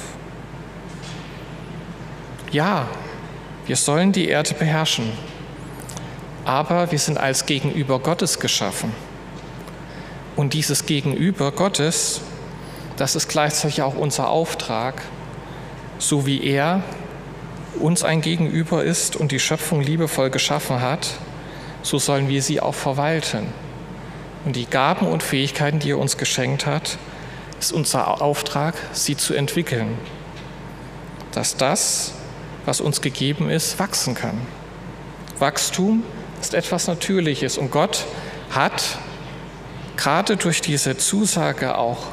Ja, 2.51 2.87
wir 3.67 3.77
sollen 3.77 4.13
die 4.13 4.29
Erde 4.29 4.55
beherrschen, 4.55 5.13
aber 6.45 6.91
wir 6.91 6.99
sind 6.99 7.19
als 7.19 7.47
Gegenüber 7.47 7.99
Gottes 7.99 8.41
geschaffen. 8.41 8.93
Und 10.37 10.55
dieses 10.55 10.87
Gegenüber 10.87 11.53
Gottes, 11.53 12.21
das 12.97 13.17
ist 13.17 13.29
gleichzeitig 13.29 13.83
auch 13.83 13.95
unser 13.95 14.29
Auftrag, 14.29 15.03
so 15.99 16.27
wie 16.27 16.43
er 16.45 16.83
uns 17.79 18.05
ein 18.05 18.21
Gegenüber 18.21 18.85
ist 18.85 19.17
und 19.17 19.33
die 19.33 19.41
Schöpfung 19.41 19.81
liebevoll 19.81 20.31
geschaffen 20.31 20.81
hat, 20.81 21.09
so 21.83 21.99
sollen 21.99 22.29
wir 22.29 22.43
sie 22.43 22.61
auch 22.61 22.75
verwalten. 22.75 23.47
Und 24.45 24.57
die 24.57 24.67
Gaben 24.67 25.07
und 25.07 25.23
Fähigkeiten, 25.23 25.79
die 25.79 25.91
er 25.91 25.99
uns 25.99 26.17
geschenkt 26.17 26.67
hat, 26.67 26.99
ist 27.63 27.73
unser 27.73 28.21
Auftrag, 28.21 28.75
sie 28.93 29.17
zu 29.17 29.35
entwickeln. 29.35 29.97
Dass 31.31 31.57
das, 31.57 32.13
was 32.67 32.81
uns 32.81 33.01
gegeben 33.01 33.51
ist, 33.51 33.79
wachsen 33.79 34.15
kann. 34.15 34.37
Wachstum 35.39 36.03
ist 36.41 36.55
etwas 36.55 36.89
Natürliches 36.89 37.59
und 37.59 37.71
Gott 37.71 38.05
hat 38.51 38.99
gerade 39.97 40.37
durch 40.37 40.61
diese 40.61 40.97
Zusage 40.97 41.79
auch, 41.79 42.09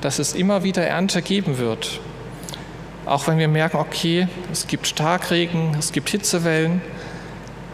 dass 0.00 0.18
es 0.18 0.32
immer 0.32 0.62
wieder 0.62 0.86
Ernte 0.86 1.20
geben 1.20 1.58
wird, 1.58 2.00
auch 3.04 3.26
wenn 3.26 3.36
wir 3.36 3.48
merken, 3.48 3.76
okay, 3.76 4.26
es 4.50 4.68
gibt 4.68 4.86
Starkregen, 4.86 5.76
es 5.78 5.92
gibt 5.92 6.08
Hitzewellen, 6.08 6.80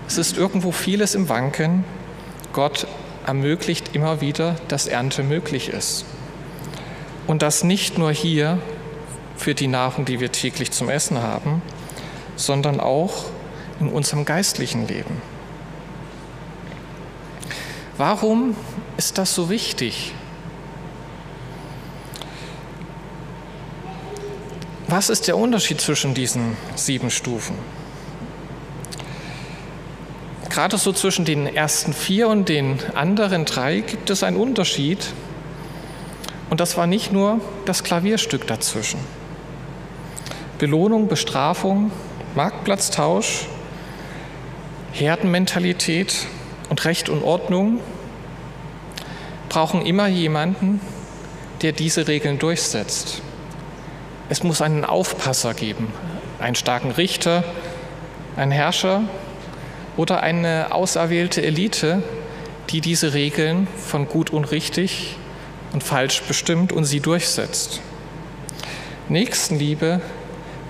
es 0.08 0.18
ist 0.18 0.36
irgendwo 0.36 0.72
vieles 0.72 1.14
im 1.14 1.28
Wanken. 1.28 1.84
Gott 2.52 2.88
ermöglicht 3.24 3.94
immer 3.94 4.20
wieder, 4.20 4.56
dass 4.66 4.88
Ernte 4.88 5.22
möglich 5.22 5.68
ist. 5.68 6.04
Und 7.26 7.42
das 7.42 7.64
nicht 7.64 7.98
nur 7.98 8.12
hier 8.12 8.58
für 9.36 9.54
die 9.54 9.66
Nahrung, 9.66 10.04
die 10.04 10.20
wir 10.20 10.30
täglich 10.30 10.70
zum 10.70 10.88
Essen 10.88 11.22
haben, 11.22 11.62
sondern 12.36 12.80
auch 12.80 13.24
in 13.80 13.88
unserem 13.88 14.24
geistlichen 14.24 14.86
Leben. 14.86 15.20
Warum 17.96 18.56
ist 18.96 19.18
das 19.18 19.34
so 19.34 19.50
wichtig? 19.50 20.12
Was 24.88 25.08
ist 25.08 25.26
der 25.28 25.36
Unterschied 25.36 25.80
zwischen 25.80 26.14
diesen 26.14 26.56
sieben 26.74 27.10
Stufen? 27.10 27.56
Gerade 30.50 30.78
so 30.78 30.92
zwischen 30.92 31.24
den 31.24 31.46
ersten 31.52 31.92
vier 31.92 32.28
und 32.28 32.48
den 32.48 32.78
anderen 32.94 33.44
drei 33.44 33.80
gibt 33.80 34.10
es 34.10 34.22
einen 34.22 34.36
Unterschied. 34.36 35.12
Und 36.54 36.60
das 36.60 36.76
war 36.76 36.86
nicht 36.86 37.10
nur 37.10 37.40
das 37.64 37.82
Klavierstück 37.82 38.46
dazwischen. 38.46 39.00
Belohnung, 40.56 41.08
Bestrafung, 41.08 41.90
Marktplatztausch, 42.36 43.48
Herdenmentalität 44.92 46.28
und 46.70 46.84
Recht 46.84 47.08
und 47.08 47.24
Ordnung 47.24 47.80
brauchen 49.48 49.84
immer 49.84 50.06
jemanden, 50.06 50.80
der 51.62 51.72
diese 51.72 52.06
Regeln 52.06 52.38
durchsetzt. 52.38 53.20
Es 54.28 54.44
muss 54.44 54.62
einen 54.62 54.84
Aufpasser 54.84 55.54
geben, 55.54 55.88
einen 56.38 56.54
starken 56.54 56.92
Richter, 56.92 57.42
einen 58.36 58.52
Herrscher 58.52 59.02
oder 59.96 60.22
eine 60.22 60.68
auserwählte 60.70 61.42
Elite, 61.42 62.04
die 62.70 62.80
diese 62.80 63.12
Regeln 63.12 63.66
von 63.76 64.06
gut 64.06 64.30
und 64.30 64.52
richtig 64.52 65.16
und 65.74 65.82
falsch 65.82 66.22
bestimmt 66.22 66.72
und 66.72 66.84
sie 66.84 67.00
durchsetzt. 67.00 67.80
Nächstenliebe, 69.08 70.00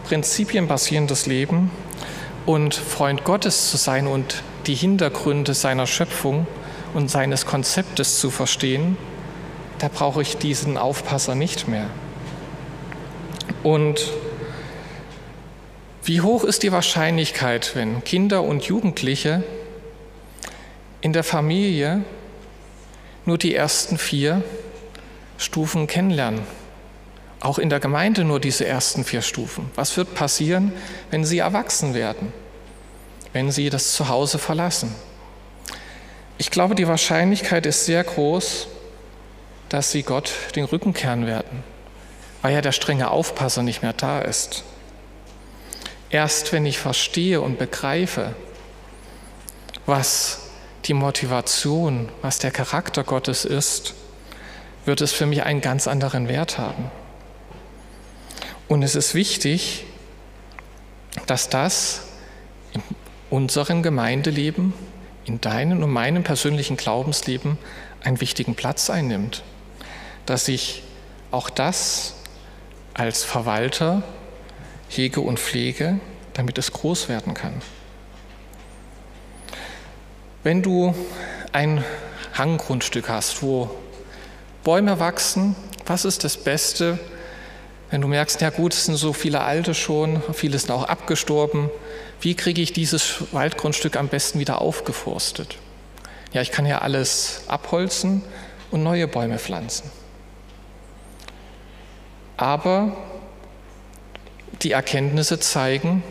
prinzipienbasierendes 0.08 1.26
Leben 1.26 1.70
und 2.46 2.74
Freund 2.74 3.22
Gottes 3.22 3.70
zu 3.70 3.76
sein 3.76 4.06
und 4.06 4.42
die 4.66 4.74
Hintergründe 4.74 5.52
seiner 5.54 5.86
Schöpfung 5.86 6.46
und 6.94 7.10
seines 7.10 7.44
Konzeptes 7.44 8.18
zu 8.18 8.30
verstehen, 8.30 8.96
da 9.78 9.88
brauche 9.88 10.22
ich 10.22 10.38
diesen 10.38 10.78
Aufpasser 10.78 11.34
nicht 11.34 11.68
mehr. 11.68 11.86
Und 13.62 14.10
wie 16.02 16.22
hoch 16.22 16.44
ist 16.44 16.62
die 16.62 16.72
Wahrscheinlichkeit, 16.72 17.72
wenn 17.74 18.02
Kinder 18.04 18.42
und 18.42 18.64
Jugendliche 18.64 19.42
in 21.02 21.12
der 21.12 21.24
Familie 21.24 22.04
nur 23.26 23.36
die 23.36 23.54
ersten 23.54 23.98
vier 23.98 24.42
Stufen 25.38 25.86
kennenlernen? 25.86 26.42
Auch 27.40 27.58
in 27.58 27.68
der 27.68 27.80
Gemeinde 27.80 28.24
nur 28.24 28.40
diese 28.40 28.66
ersten 28.66 29.04
vier 29.04 29.22
Stufen. 29.22 29.70
Was 29.74 29.96
wird 29.96 30.14
passieren, 30.14 30.72
wenn 31.10 31.24
sie 31.24 31.38
erwachsen 31.38 31.94
werden? 31.94 32.32
Wenn 33.32 33.50
sie 33.50 33.68
das 33.70 33.92
Zuhause 33.92 34.38
verlassen? 34.38 34.94
Ich 36.38 36.50
glaube, 36.50 36.74
die 36.74 36.88
Wahrscheinlichkeit 36.88 37.66
ist 37.66 37.84
sehr 37.84 38.02
groß, 38.02 38.68
dass 39.68 39.90
sie 39.90 40.02
Gott 40.02 40.32
den 40.56 40.64
Rücken 40.64 40.94
kehren 40.94 41.26
werden 41.26 41.64
weil 42.44 42.52
ja 42.52 42.60
der 42.60 42.72
strenge 42.72 43.10
Aufpasser 43.10 43.62
nicht 43.62 43.80
mehr 43.80 43.94
da 43.94 44.20
ist. 44.20 44.64
Erst 46.10 46.52
wenn 46.52 46.66
ich 46.66 46.78
verstehe 46.78 47.40
und 47.40 47.58
begreife, 47.58 48.36
was 49.86 50.40
die 50.84 50.92
Motivation, 50.92 52.10
was 52.20 52.40
der 52.40 52.50
Charakter 52.50 53.02
Gottes 53.02 53.46
ist, 53.46 53.94
wird 54.84 55.00
es 55.00 55.12
für 55.12 55.26
mich 55.26 55.44
einen 55.44 55.60
ganz 55.60 55.86
anderen 55.86 56.28
Wert 56.28 56.58
haben. 56.58 56.90
Und 58.68 58.82
es 58.82 58.94
ist 58.94 59.14
wichtig, 59.14 59.84
dass 61.26 61.48
das 61.48 62.02
in 62.72 62.82
unserem 63.30 63.82
Gemeindeleben, 63.82 64.74
in 65.24 65.40
deinem 65.40 65.82
und 65.82 65.90
meinem 65.90 66.22
persönlichen 66.22 66.76
Glaubensleben 66.76 67.58
einen 68.02 68.20
wichtigen 68.20 68.54
Platz 68.54 68.90
einnimmt. 68.90 69.42
Dass 70.26 70.48
ich 70.48 70.82
auch 71.30 71.50
das 71.50 72.14
als 72.94 73.24
Verwalter 73.24 74.02
hege 74.88 75.20
und 75.20 75.38
pflege, 75.38 75.98
damit 76.32 76.58
es 76.58 76.72
groß 76.72 77.08
werden 77.08 77.34
kann. 77.34 77.62
Wenn 80.42 80.62
du 80.62 80.94
ein 81.52 81.84
Hanggrundstück 82.36 83.08
hast, 83.08 83.42
wo 83.42 83.70
Bäume 84.64 84.98
wachsen, 84.98 85.54
was 85.86 86.04
ist 86.06 86.24
das 86.24 86.38
Beste, 86.38 86.98
wenn 87.90 88.00
du 88.00 88.08
merkst, 88.08 88.40
ja 88.40 88.50
gut, 88.50 88.72
es 88.72 88.86
sind 88.86 88.96
so 88.96 89.12
viele 89.12 89.42
alte 89.42 89.74
schon, 89.74 90.22
viele 90.32 90.58
sind 90.58 90.70
auch 90.70 90.84
abgestorben, 90.84 91.70
wie 92.20 92.34
kriege 92.34 92.62
ich 92.62 92.72
dieses 92.72 93.32
Waldgrundstück 93.32 93.96
am 93.96 94.08
besten 94.08 94.40
wieder 94.40 94.60
aufgeforstet? 94.60 95.58
Ja, 96.32 96.40
ich 96.40 96.50
kann 96.50 96.64
ja 96.66 96.78
alles 96.78 97.42
abholzen 97.46 98.22
und 98.70 98.82
neue 98.82 99.06
Bäume 99.06 99.38
pflanzen. 99.38 99.90
Aber 102.36 102.96
die 104.62 104.72
Erkenntnisse 104.72 105.38
zeigen, 105.38 106.02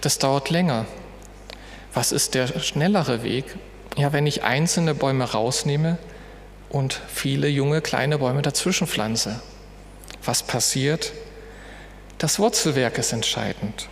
das 0.00 0.18
dauert 0.18 0.48
länger. 0.50 0.86
Was 1.92 2.12
ist 2.12 2.34
der 2.34 2.46
schnellere 2.60 3.22
Weg? 3.22 3.44
Ja, 3.96 4.12
wenn 4.12 4.26
ich 4.26 4.42
einzelne 4.42 4.94
Bäume 4.94 5.24
rausnehme 5.24 5.98
und 6.70 7.00
viele 7.08 7.48
junge 7.48 7.82
kleine 7.82 8.18
Bäume 8.18 8.42
dazwischen 8.42 8.86
pflanze. 8.86 9.40
Was 10.24 10.42
passiert? 10.42 11.12
Das 12.18 12.38
Wurzelwerk 12.38 12.98
ist 12.98 13.12
entscheidend. 13.12 13.88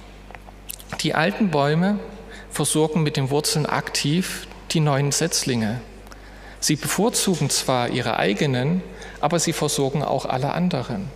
Die 1.01 1.15
alten 1.15 1.51
Bäume 1.51 1.99
versorgen 2.51 3.03
mit 3.03 3.17
den 3.17 3.31
Wurzeln 3.31 3.67
aktiv 3.67 4.47
die 4.71 4.81
neuen 4.81 5.13
Setzlinge. 5.13 5.81
Sie 6.61 6.77
bevorzugen 6.77 7.51
zwar 7.51 7.89
ihre 7.89 8.19
eigenen, 8.19 8.83
aber 9.21 9.39
sie 9.39 9.53
versorgen 9.53 10.03
auch 10.03 10.27
alle 10.27 10.53
anderen. 10.53 11.09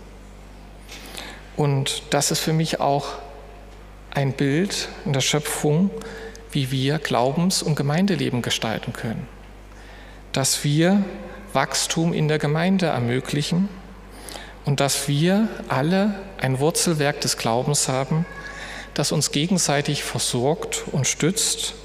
Und 1.55 2.03
das 2.09 2.31
ist 2.31 2.39
für 2.39 2.53
mich 2.53 2.79
auch 2.79 3.07
ein 4.11 4.33
Bild 4.33 4.89
in 5.05 5.13
der 5.13 5.21
Schöpfung, 5.21 5.89
wie 6.51 6.71
wir 6.71 6.99
Glaubens- 6.99 7.63
und 7.63 7.75
Gemeindeleben 7.75 8.41
gestalten 8.41 8.93
können. 8.93 9.27
Dass 10.31 10.63
wir 10.63 11.03
Wachstum 11.53 12.13
in 12.13 12.27
der 12.27 12.39
Gemeinde 12.39 12.87
ermöglichen 12.87 13.69
und 14.65 14.79
dass 14.79 15.07
wir 15.07 15.47
alle 15.67 16.19
ein 16.39 16.59
Wurzelwerk 16.59 17.21
des 17.21 17.37
Glaubens 17.37 17.87
haben, 17.87 18.25
das 18.93 19.11
uns 19.11 19.31
gegenseitig 19.31 20.03
versorgt 20.03 20.83
und 20.91 21.07
stützt, 21.07 21.75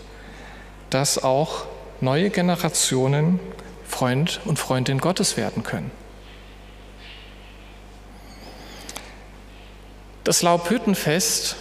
dass 0.90 1.22
auch 1.22 1.66
neue 2.00 2.30
Generationen 2.30 3.40
Freund 3.86 4.40
und 4.44 4.58
Freundin 4.58 4.98
Gottes 4.98 5.36
werden 5.36 5.62
können. 5.62 5.90
Das 10.24 10.42
Laubhüttenfest 10.42 11.56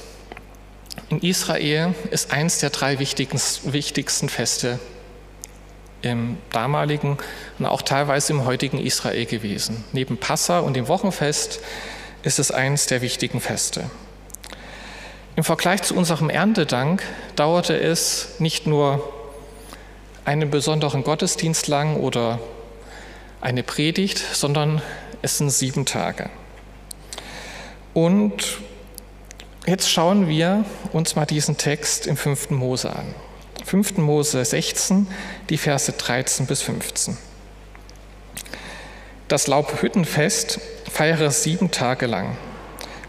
in 1.09 1.19
Israel 1.21 1.95
ist 2.11 2.31
eins 2.31 2.59
der 2.59 2.69
drei 2.69 2.99
wichtigsten 2.99 4.27
Feste 4.27 4.79
im 6.01 6.37
damaligen 6.51 7.17
und 7.59 7.65
auch 7.65 7.81
teilweise 7.81 8.33
im 8.33 8.45
heutigen 8.45 8.79
Israel 8.79 9.25
gewesen. 9.25 9.83
Neben 9.91 10.17
Passa 10.17 10.59
und 10.59 10.75
dem 10.75 10.87
Wochenfest 10.87 11.59
ist 12.23 12.39
es 12.39 12.51
eines 12.51 12.85
der 12.85 13.01
wichtigen 13.01 13.41
Feste. 13.41 13.89
Im 15.35 15.43
Vergleich 15.43 15.83
zu 15.83 15.95
unserem 15.95 16.29
Erntedank 16.29 17.03
dauerte 17.35 17.79
es 17.79 18.39
nicht 18.39 18.65
nur 18.65 19.13
einen 20.25 20.49
besonderen 20.49 21.03
Gottesdienst 21.03 21.67
lang 21.67 21.97
oder 21.97 22.39
eine 23.39 23.63
Predigt, 23.63 24.17
sondern 24.17 24.81
es 25.21 25.37
sind 25.37 25.51
sieben 25.51 25.85
Tage. 25.85 26.29
Und 27.93 28.57
jetzt 29.65 29.89
schauen 29.89 30.27
wir 30.27 30.65
uns 30.91 31.15
mal 31.15 31.25
diesen 31.25 31.57
Text 31.57 32.07
im 32.07 32.17
5. 32.17 32.49
Mose 32.49 32.89
an. 32.95 33.15
5. 33.67 33.97
Mose 33.97 34.43
16, 34.43 35.07
die 35.49 35.57
Verse 35.57 35.91
13 35.91 36.47
bis 36.47 36.61
15. 36.61 37.17
Das 39.27 39.47
Laubhüttenfest 39.47 40.59
feiere 40.89 41.31
sieben 41.31 41.71
Tage 41.71 42.07
lang 42.07 42.37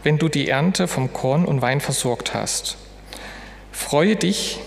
wenn 0.03 0.19
du 0.19 0.29
die 0.29 0.49
Ernte 0.49 0.89
vom 0.89 1.13
Korn 1.13 1.45
und 1.45 1.63
Wein 1.63 1.81
versorgt 1.81 2.35
hast. 2.35 2.77
Freue 3.73 4.17
dich 4.17 4.61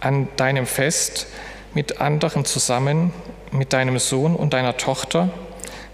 an 0.00 0.28
deinem 0.36 0.66
Fest 0.66 1.26
mit 1.74 2.00
anderen 2.00 2.44
zusammen, 2.44 3.12
mit 3.52 3.72
deinem 3.72 3.98
Sohn 3.98 4.34
und 4.34 4.52
deiner 4.52 4.76
Tochter, 4.76 5.30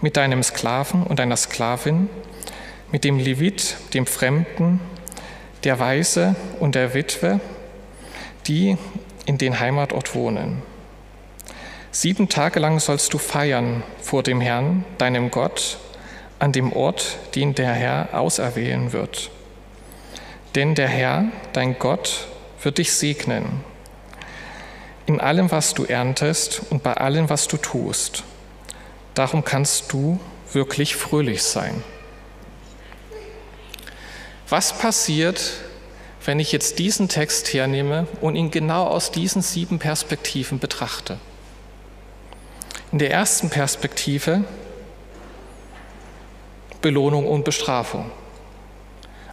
mit 0.00 0.16
deinem 0.16 0.42
Sklaven 0.42 1.02
und 1.02 1.18
deiner 1.18 1.36
Sklavin, 1.36 2.08
mit 2.92 3.04
dem 3.04 3.18
Levit, 3.18 3.76
dem 3.94 4.06
Fremden, 4.06 4.80
der 5.64 5.80
Weise 5.80 6.36
und 6.60 6.74
der 6.74 6.94
Witwe, 6.94 7.40
die 8.46 8.76
in 9.26 9.38
den 9.38 9.60
Heimatort 9.60 10.14
wohnen. 10.14 10.62
Sieben 11.90 12.28
Tage 12.28 12.58
lang 12.58 12.80
sollst 12.80 13.12
du 13.12 13.18
feiern 13.18 13.82
vor 14.00 14.22
dem 14.22 14.40
Herrn, 14.40 14.84
deinem 14.98 15.30
Gott, 15.30 15.78
an 16.38 16.52
dem 16.52 16.72
Ort, 16.72 17.18
den 17.34 17.54
der 17.54 17.72
Herr 17.72 18.08
auserwählen 18.12 18.92
wird. 18.92 19.30
Denn 20.54 20.74
der 20.74 20.88
Herr, 20.88 21.26
dein 21.52 21.78
Gott, 21.78 22.26
wird 22.62 22.78
dich 22.78 22.92
segnen 22.92 23.64
in 25.06 25.20
allem, 25.20 25.50
was 25.50 25.72
du 25.74 25.84
erntest 25.84 26.62
und 26.70 26.82
bei 26.82 26.94
allem, 26.94 27.30
was 27.30 27.46
du 27.48 27.56
tust. 27.56 28.24
Darum 29.14 29.44
kannst 29.44 29.92
du 29.92 30.18
wirklich 30.52 30.96
fröhlich 30.96 31.42
sein. 31.42 31.82
Was 34.48 34.76
passiert, 34.76 35.52
wenn 36.26 36.40
ich 36.40 36.52
jetzt 36.52 36.78
diesen 36.78 37.08
Text 37.08 37.52
hernehme 37.52 38.06
und 38.20 38.34
ihn 38.34 38.50
genau 38.50 38.86
aus 38.86 39.12
diesen 39.12 39.42
sieben 39.42 39.78
Perspektiven 39.78 40.58
betrachte? 40.58 41.18
In 42.92 42.98
der 42.98 43.10
ersten 43.10 43.48
Perspektive 43.48 44.44
Belohnung 46.82 47.26
und 47.26 47.44
Bestrafung. 47.44 48.10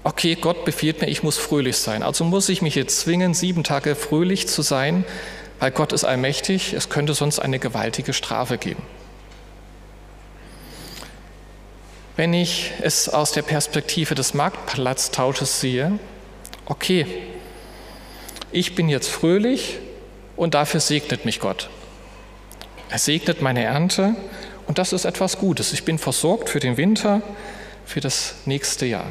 Okay, 0.04 0.36
Gott 0.36 0.66
befiehlt 0.66 1.02
mir, 1.02 1.08
ich 1.08 1.24
muss 1.24 1.38
fröhlich 1.38 1.78
sein. 1.78 2.04
Also 2.04 2.26
muss 2.26 2.50
ich 2.50 2.62
mich 2.62 2.76
jetzt 2.76 3.00
zwingen, 3.00 3.34
sieben 3.34 3.64
Tage 3.64 3.96
fröhlich 3.96 4.48
zu 4.48 4.62
sein, 4.62 5.06
weil 5.60 5.72
Gott 5.72 5.94
ist 5.94 6.04
allmächtig. 6.04 6.74
Es 6.74 6.90
könnte 6.90 7.14
sonst 7.14 7.40
eine 7.40 7.58
gewaltige 7.58 8.14
Strafe 8.14 8.58
geben. 8.58 8.84
Wenn 12.16 12.34
ich 12.34 12.72
es 12.82 13.10
aus 13.10 13.32
der 13.32 13.42
Perspektive 13.42 14.14
des 14.14 14.34
Marktplatztausches 14.34 15.62
sehe, 15.62 16.00
okay, 16.66 17.06
ich 18.52 18.76
bin 18.76 18.90
jetzt 18.90 19.10
fröhlich 19.10 19.80
und 20.36 20.54
dafür 20.54 20.80
segnet 20.80 21.26
mich 21.26 21.40
Gott. 21.40 21.70
Er 22.90 23.00
segnet 23.00 23.42
meine 23.42 23.64
Ernte 23.64 24.16
und 24.68 24.78
das 24.78 24.94
ist 24.94 25.06
etwas 25.06 25.38
Gutes. 25.38 25.74
Ich 25.74 25.84
bin 25.84 25.98
versorgt 25.98 26.50
für 26.50 26.60
den 26.60 26.78
Winter, 26.78 27.22
für 27.86 28.00
das 28.00 28.36
nächste 28.46 28.86
Jahr. 28.86 29.08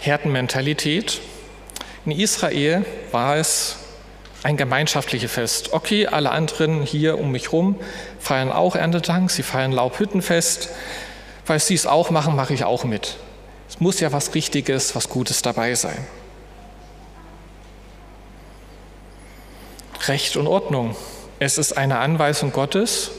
Herdenmentalität. 0.00 1.20
In 2.06 2.12
Israel 2.12 2.84
war 3.12 3.36
es 3.36 3.76
ein 4.42 4.56
gemeinschaftliches 4.56 5.30
Fest. 5.30 5.72
Okay, 5.72 6.06
alle 6.06 6.30
anderen 6.30 6.82
hier 6.82 7.18
um 7.18 7.32
mich 7.32 7.46
herum 7.46 7.76
feiern 8.18 8.52
auch 8.52 8.76
Erntedank, 8.76 9.30
sie 9.30 9.42
feiern 9.42 9.72
Laubhüttenfest. 9.72 10.70
Weil 11.46 11.60
sie 11.60 11.74
es 11.74 11.86
auch 11.86 12.10
machen, 12.10 12.36
mache 12.36 12.54
ich 12.54 12.64
auch 12.64 12.84
mit. 12.84 13.16
Es 13.68 13.80
muss 13.80 14.00
ja 14.00 14.12
was 14.12 14.34
Richtiges, 14.34 14.94
was 14.94 15.08
Gutes 15.08 15.42
dabei 15.42 15.74
sein. 15.74 16.06
Recht 20.06 20.36
und 20.36 20.46
Ordnung. 20.46 20.96
Es 21.38 21.58
ist 21.58 21.76
eine 21.76 21.98
Anweisung 21.98 22.52
Gottes 22.52 23.10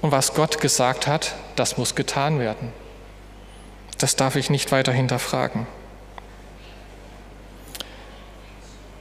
und 0.00 0.12
was 0.12 0.34
Gott 0.34 0.60
gesagt 0.60 1.06
hat, 1.06 1.34
das 1.56 1.76
muss 1.76 1.94
getan 1.94 2.38
werden. 2.38 2.72
Das 3.98 4.14
darf 4.14 4.36
ich 4.36 4.48
nicht 4.48 4.70
weiter 4.70 4.92
hinterfragen. 4.92 5.66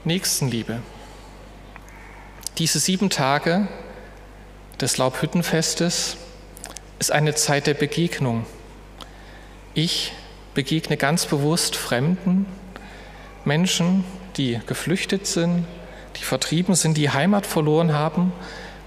Nächstenliebe. 0.03 0.81
Diese 2.57 2.79
sieben 2.79 3.10
Tage 3.12 3.67
des 4.81 4.97
Laubhüttenfestes 4.97 6.17
ist 6.97 7.12
eine 7.12 7.36
Zeit 7.36 7.67
der 7.67 7.75
Begegnung. 7.75 8.45
Ich 9.75 10.13
begegne 10.57 10.97
ganz 10.97 11.27
bewusst 11.27 11.75
Fremden, 11.75 12.47
Menschen, 13.45 14.03
die 14.37 14.59
geflüchtet 14.65 15.27
sind, 15.27 15.67
die 16.15 16.23
vertrieben 16.23 16.73
sind, 16.73 16.97
die 16.97 17.11
Heimat 17.11 17.45
verloren 17.45 17.93
haben 17.93 18.33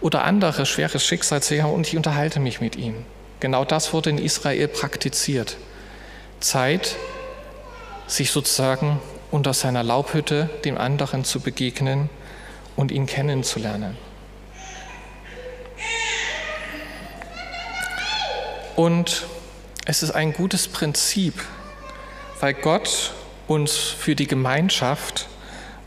oder 0.00 0.24
andere 0.24 0.66
schwere 0.66 0.98
Schicksalsjahre 0.98 1.72
und 1.72 1.86
ich 1.86 1.96
unterhalte 1.96 2.40
mich 2.40 2.60
mit 2.60 2.74
ihnen. 2.74 3.06
Genau 3.38 3.64
das 3.64 3.92
wurde 3.92 4.10
in 4.10 4.18
Israel 4.18 4.66
praktiziert. 4.66 5.58
Zeit, 6.40 6.96
sich 8.08 8.32
sozusagen 8.32 9.00
unter 9.30 9.54
seiner 9.54 9.84
Laubhütte 9.84 10.50
dem 10.64 10.76
anderen 10.76 11.22
zu 11.22 11.38
begegnen 11.38 12.10
und 12.74 12.90
ihn 12.90 13.06
kennenzulernen. 13.06 13.96
Und 18.74 19.24
es 19.84 20.02
ist 20.02 20.10
ein 20.10 20.32
gutes 20.32 20.66
Prinzip, 20.66 21.34
weil 22.40 22.54
Gott 22.54 23.12
uns 23.46 23.76
für 23.76 24.16
die 24.16 24.26
Gemeinschaft 24.26 25.28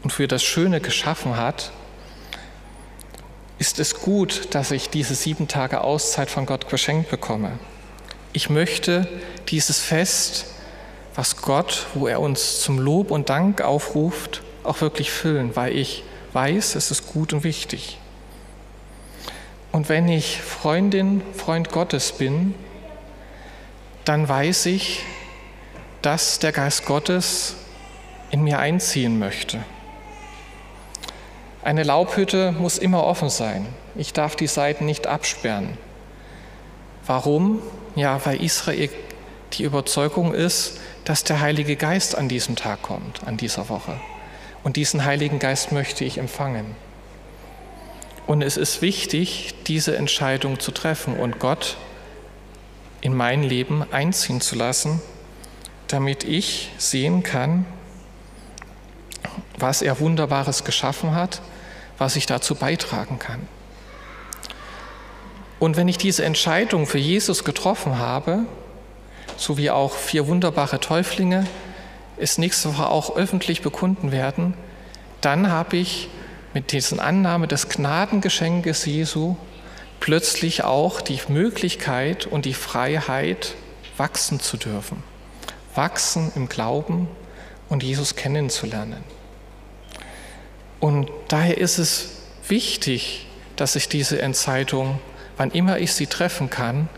und 0.04 0.12
für 0.12 0.28
das 0.28 0.44
Schöne 0.44 0.82
geschaffen 0.82 1.38
hat, 1.38 1.72
ist 3.58 3.80
es 3.80 3.96
gut, 3.96 4.54
dass 4.56 4.72
ich 4.72 4.90
diese 4.90 5.16
sieben 5.16 5.48
Tage 5.48 5.82
Auszeit 5.82 6.30
von 6.30 6.46
Gott 6.46 6.70
geschenkt 6.70 7.10
bekomme. 7.10 7.60
Ich 8.34 8.50
möchte 8.50 9.08
dieses 9.50 9.80
Fest, 9.80 10.46
was 11.16 11.38
Gott, 11.38 11.86
wo 11.94 12.08
er 12.08 12.20
uns 12.20 12.62
zum 12.62 12.80
Lob 12.80 13.12
und 13.12 13.30
Dank 13.30 13.62
aufruft, 13.62 14.42
auch 14.64 14.82
wirklich 14.82 15.12
füllen, 15.12 15.56
weil 15.56 15.76
ich 15.76 16.04
weiß, 16.34 16.76
es 16.76 16.92
ist 16.92 17.08
gut 17.08 17.34
und 17.34 17.44
wichtig. 17.44 18.00
Und 19.72 19.90
wenn 19.90 20.08
ich 20.08 20.42
Freundin, 20.42 21.22
Freund 21.34 21.72
Gottes 21.72 22.12
bin, 22.12 22.56
dann 24.06 24.28
weiß 24.28 24.66
ich, 24.68 25.04
dass 26.04 26.38
der 26.38 26.52
Geist 26.52 26.86
Gottes 26.86 27.56
in 28.30 28.44
mir 28.44 28.60
einziehen 28.60 29.18
möchte. 29.20 29.64
Eine 31.64 31.84
Laubhütte 31.84 32.52
muss 32.52 32.78
immer 32.78 33.06
offen 33.06 33.30
sein. 33.30 33.66
Ich 33.96 34.12
darf 34.12 34.36
die 34.36 34.48
Seiten 34.48 34.86
nicht 34.86 35.08
absperren. 35.08 35.78
Warum? 37.08 37.62
Ja, 37.96 38.20
weil 38.26 38.44
Israel 38.44 38.90
die 39.54 39.64
Überzeugung 39.64 40.34
ist, 40.34 40.80
dass 41.06 41.24
der 41.24 41.40
Heilige 41.40 41.78
Geist 41.78 42.18
an 42.18 42.28
diesem 42.28 42.58
Tag 42.58 42.82
kommt, 42.82 43.26
an 43.26 43.38
dieser 43.38 43.70
Woche. 43.70 43.98
Und 44.64 44.76
diesen 44.76 45.06
Heiligen 45.06 45.40
Geist 45.40 45.72
möchte 45.72 46.04
ich 46.04 46.18
empfangen. 46.18 46.76
Und 48.28 48.42
es 48.42 48.58
ist 48.58 48.82
wichtig, 48.82 49.54
diese 49.68 49.96
Entscheidung 49.96 50.60
zu 50.60 50.72
treffen 50.72 51.16
und 51.16 51.40
Gott 51.40 51.78
in 53.00 53.14
mein 53.14 53.44
Leben 53.44 53.86
einziehen 53.92 54.42
zu 54.42 54.56
lassen, 54.56 55.02
damit 55.94 56.24
ich 56.24 56.72
sehen 56.78 57.24
kann, 57.24 57.66
was 59.58 59.82
er 59.82 60.00
Wunderbares 60.00 60.64
geschaffen 60.64 61.16
hat 61.16 61.42
was 61.98 62.16
ich 62.16 62.26
dazu 62.26 62.56
beitragen 62.56 63.20
kann. 63.20 63.48
Und 65.60 65.78
wenn 65.78 65.88
ich 65.88 65.98
diese 65.98 66.26
Entscheidung 66.26 66.86
für 66.86 66.98
Jesus 66.98 67.44
getroffen 67.44 67.98
habe, 67.98 68.40
so 69.38 69.58
wie 69.58 69.72
auch 69.72 69.96
vier 69.96 70.28
wunderbare 70.28 70.80
Täuflinge 70.80 71.48
es 72.18 72.38
nächste 72.38 72.70
Woche 72.70 72.90
auch 72.90 73.16
öffentlich 73.16 73.62
bekunden 73.62 74.12
werden, 74.12 74.54
dann 75.22 75.50
habe 75.50 75.78
ich 75.78 76.10
mit 76.54 76.72
diesen 76.72 77.00
Annahme 77.00 77.48
des 77.48 77.70
Gnadengeschenkes 77.70 78.86
Jesu 78.86 79.38
plötzlich 80.00 80.64
auch 80.64 81.00
die 81.00 81.22
Möglichkeit 81.30 82.26
und 82.28 82.46
die 82.46 82.54
Freiheit, 82.54 83.56
wachsen 83.96 84.40
zu 84.40 84.58
dürfen. 84.58 85.02
Wachsen 85.76 86.32
im 86.36 86.50
Glauben 86.50 87.08
und 87.70 87.84
Jesus 87.84 88.16
kennenzulernen. 88.16 89.04
Und 90.80 91.10
daher 91.28 91.58
ist 91.58 91.78
es 91.78 92.10
wichtig, 92.48 93.28
dass 93.56 93.76
ich 93.76 93.88
diese 93.88 94.22
Entscheidung, 94.22 95.00
wann 95.38 95.52
immer 95.52 95.80
ich 95.80 95.94
sie 95.94 96.08
treffen 96.08 96.50
kann, 96.50 96.90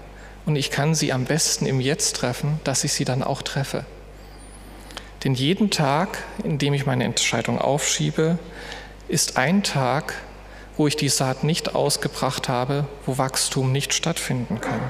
und 0.45 0.55
ich 0.55 0.69
kann 0.69 0.93
sie 0.93 1.11
am 1.11 1.26
besten 1.26 1.65
im 1.65 1.80
Jetzt 1.80 2.17
treffen, 2.17 2.59
dass 2.63 2.84
ich 2.84 2.93
sie 2.93 3.05
dann 3.05 3.23
auch 3.23 3.41
treffe. 3.41 3.84
Denn 5.23 5.34
jeden 5.34 5.71
Tag, 5.71 6.19
in 6.43 6.59
dem 6.59 6.76
ich 6.76 6.86
meine 6.86 7.03
Entscheidung 7.03 7.59
aufschiebe, 7.59 8.38
ist 9.07 9.38
ein 9.38 9.63
Tag, 9.63 10.13
wo 10.78 10.88
ich 10.88 10.95
die 10.95 11.09
Saat 11.09 11.43
nicht 11.43 11.73
ausgebracht 11.73 12.47
habe, 12.47 12.86
wo 13.05 13.17
Wachstum 13.17 13.71
nicht 13.71 13.93
stattfinden 13.93 14.61
kann. 14.61 14.82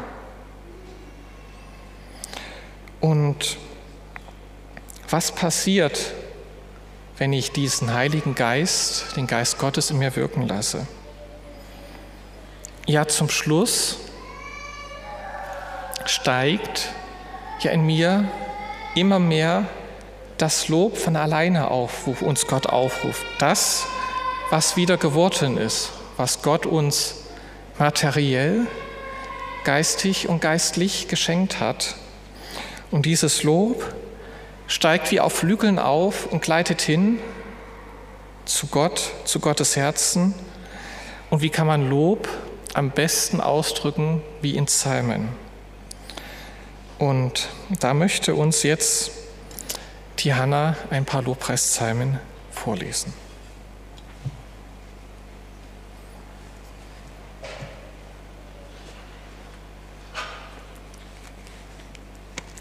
Und 3.00 3.58
was 5.10 5.32
passiert, 5.32 6.14
wenn 7.18 7.34
ich 7.34 7.52
diesen 7.52 7.94
Heiligen 7.94 8.36
Geist, 8.36 9.16
den 9.16 9.28
Geist 9.28 9.58
Gottes 9.58 9.90
in 9.92 10.00
mir 10.00 10.16
wirken 10.16 10.48
lasse? 10.48 10.86
Ja, 12.88 13.08
zum 13.08 13.30
Schluss 13.30 13.98
steigt 16.06 16.90
ja 17.62 17.72
in 17.72 17.86
mir 17.86 18.26
immer 18.96 19.20
mehr 19.20 19.66
das 20.38 20.68
Lob 20.68 20.98
von 20.98 21.16
alleine 21.16 21.72
auf, 21.72 22.06
wo 22.06 22.26
uns 22.26 22.48
Gott 22.48 22.68
aufruft. 22.68 23.26
Das, 23.40 23.86
was 24.50 24.76
wieder 24.76 24.98
geworden 24.98 25.58
ist, 25.58 25.92
was 26.18 26.42
Gott 26.42 26.66
uns 26.66 27.16
materiell, 27.78 28.68
geistig 29.64 30.30
und 30.30 30.42
geistlich 30.42 31.08
geschenkt 31.08 31.60
hat. 31.60 31.96
Und 32.92 33.06
dieses 33.06 33.44
Lob 33.44 33.84
steigt 34.68 35.12
wie 35.12 35.20
auf 35.20 35.34
Flügeln 35.34 35.80
auf 35.80 36.26
und 36.26 36.42
gleitet 36.42 36.82
hin 36.82 37.20
zu 38.46 38.68
Gott, 38.68 39.12
zu 39.26 39.40
Gottes 39.40 39.76
Herzen. 39.76 40.34
Und 41.30 41.42
wie 41.42 41.50
kann 41.50 41.68
man 41.68 41.90
Lob 41.90 42.28
am 42.74 42.92
besten 42.92 43.42
ausdrücken 43.42 44.22
wie 44.42 44.56
in 44.56 44.66
Psalmen? 44.66 45.30
Und 46.98 47.50
da 47.80 47.94
möchte 47.94 48.36
uns 48.36 48.64
jetzt 48.64 49.12
die 50.20 50.34
Hanna 50.34 50.78
ein 50.90 51.06
paar 51.06 51.22
Lobpreispsalmen 51.22 52.20
vorlesen. 52.52 53.14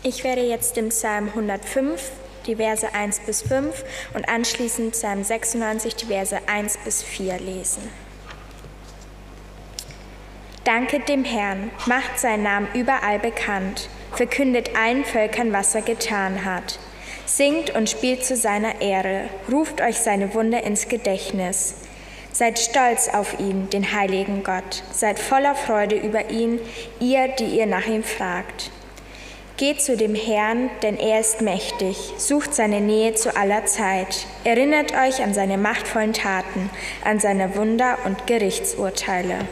Ich 0.07 0.23
werde 0.23 0.43
jetzt 0.43 0.77
im 0.77 0.91
Psalm 0.91 1.29
105 1.29 2.11
die 2.47 2.57
Verse 2.57 2.93
1 2.93 3.21
bis 3.21 3.41
5 3.41 3.85
und 4.13 4.29
anschließend 4.29 4.93
Psalm 4.93 5.25
96 5.25 5.97
die 5.97 6.05
Verse 6.05 6.37
1 6.47 6.77
bis 6.85 7.03
4 7.03 7.39
lesen. 7.39 7.91
Danket 10.65 11.09
dem 11.09 11.25
Herrn, 11.25 11.71
macht 11.87 12.19
seinen 12.19 12.43
Namen 12.43 12.69
überall 12.75 13.19
bekannt, 13.19 13.89
verkündet 14.13 14.77
allen 14.77 15.07
Völkern, 15.07 15.55
was 15.55 15.75
er 15.75 15.81
getan 15.81 16.45
hat. 16.45 16.79
Singt 17.25 17.75
und 17.75 17.89
spielt 17.89 18.27
zu 18.27 18.37
seiner 18.37 18.83
Ehre, 18.83 19.31
ruft 19.51 19.81
euch 19.81 19.97
seine 20.01 20.35
Wunder 20.35 20.65
ins 20.65 20.89
Gedächtnis. 20.89 21.77
Seid 22.31 22.59
stolz 22.59 23.09
auf 23.09 23.41
ihn, 23.41 23.71
den 23.71 23.91
heiligen 23.91 24.45
Gott, 24.45 24.83
seid 24.93 25.19
voller 25.19 25.55
Freude 25.55 25.97
über 25.97 26.29
ihn, 26.29 26.61
ihr, 27.01 27.29
die 27.29 27.57
ihr 27.57 27.65
nach 27.65 27.87
ihm 27.87 28.05
fragt. 28.05 28.71
Geht 29.57 29.81
zu 29.81 29.97
dem 29.97 30.17
Herrn, 30.17 30.69
denn 30.83 30.97
er 30.97 31.21
ist 31.21 31.41
mächtig, 31.41 31.97
sucht 32.17 32.55
seine 32.55 32.81
Nähe 32.81 33.15
zu 33.15 33.37
aller 33.37 33.67
Zeit. 33.67 34.27
Erinnert 34.43 34.93
euch 34.93 35.23
an 35.23 35.33
seine 35.33 35.59
machtvollen 35.59 36.13
Taten, 36.13 36.71
an 37.05 37.21
seine 37.21 37.55
Wunder 37.55 37.99
und 38.05 38.27
Gerichtsurteile. 38.27 39.47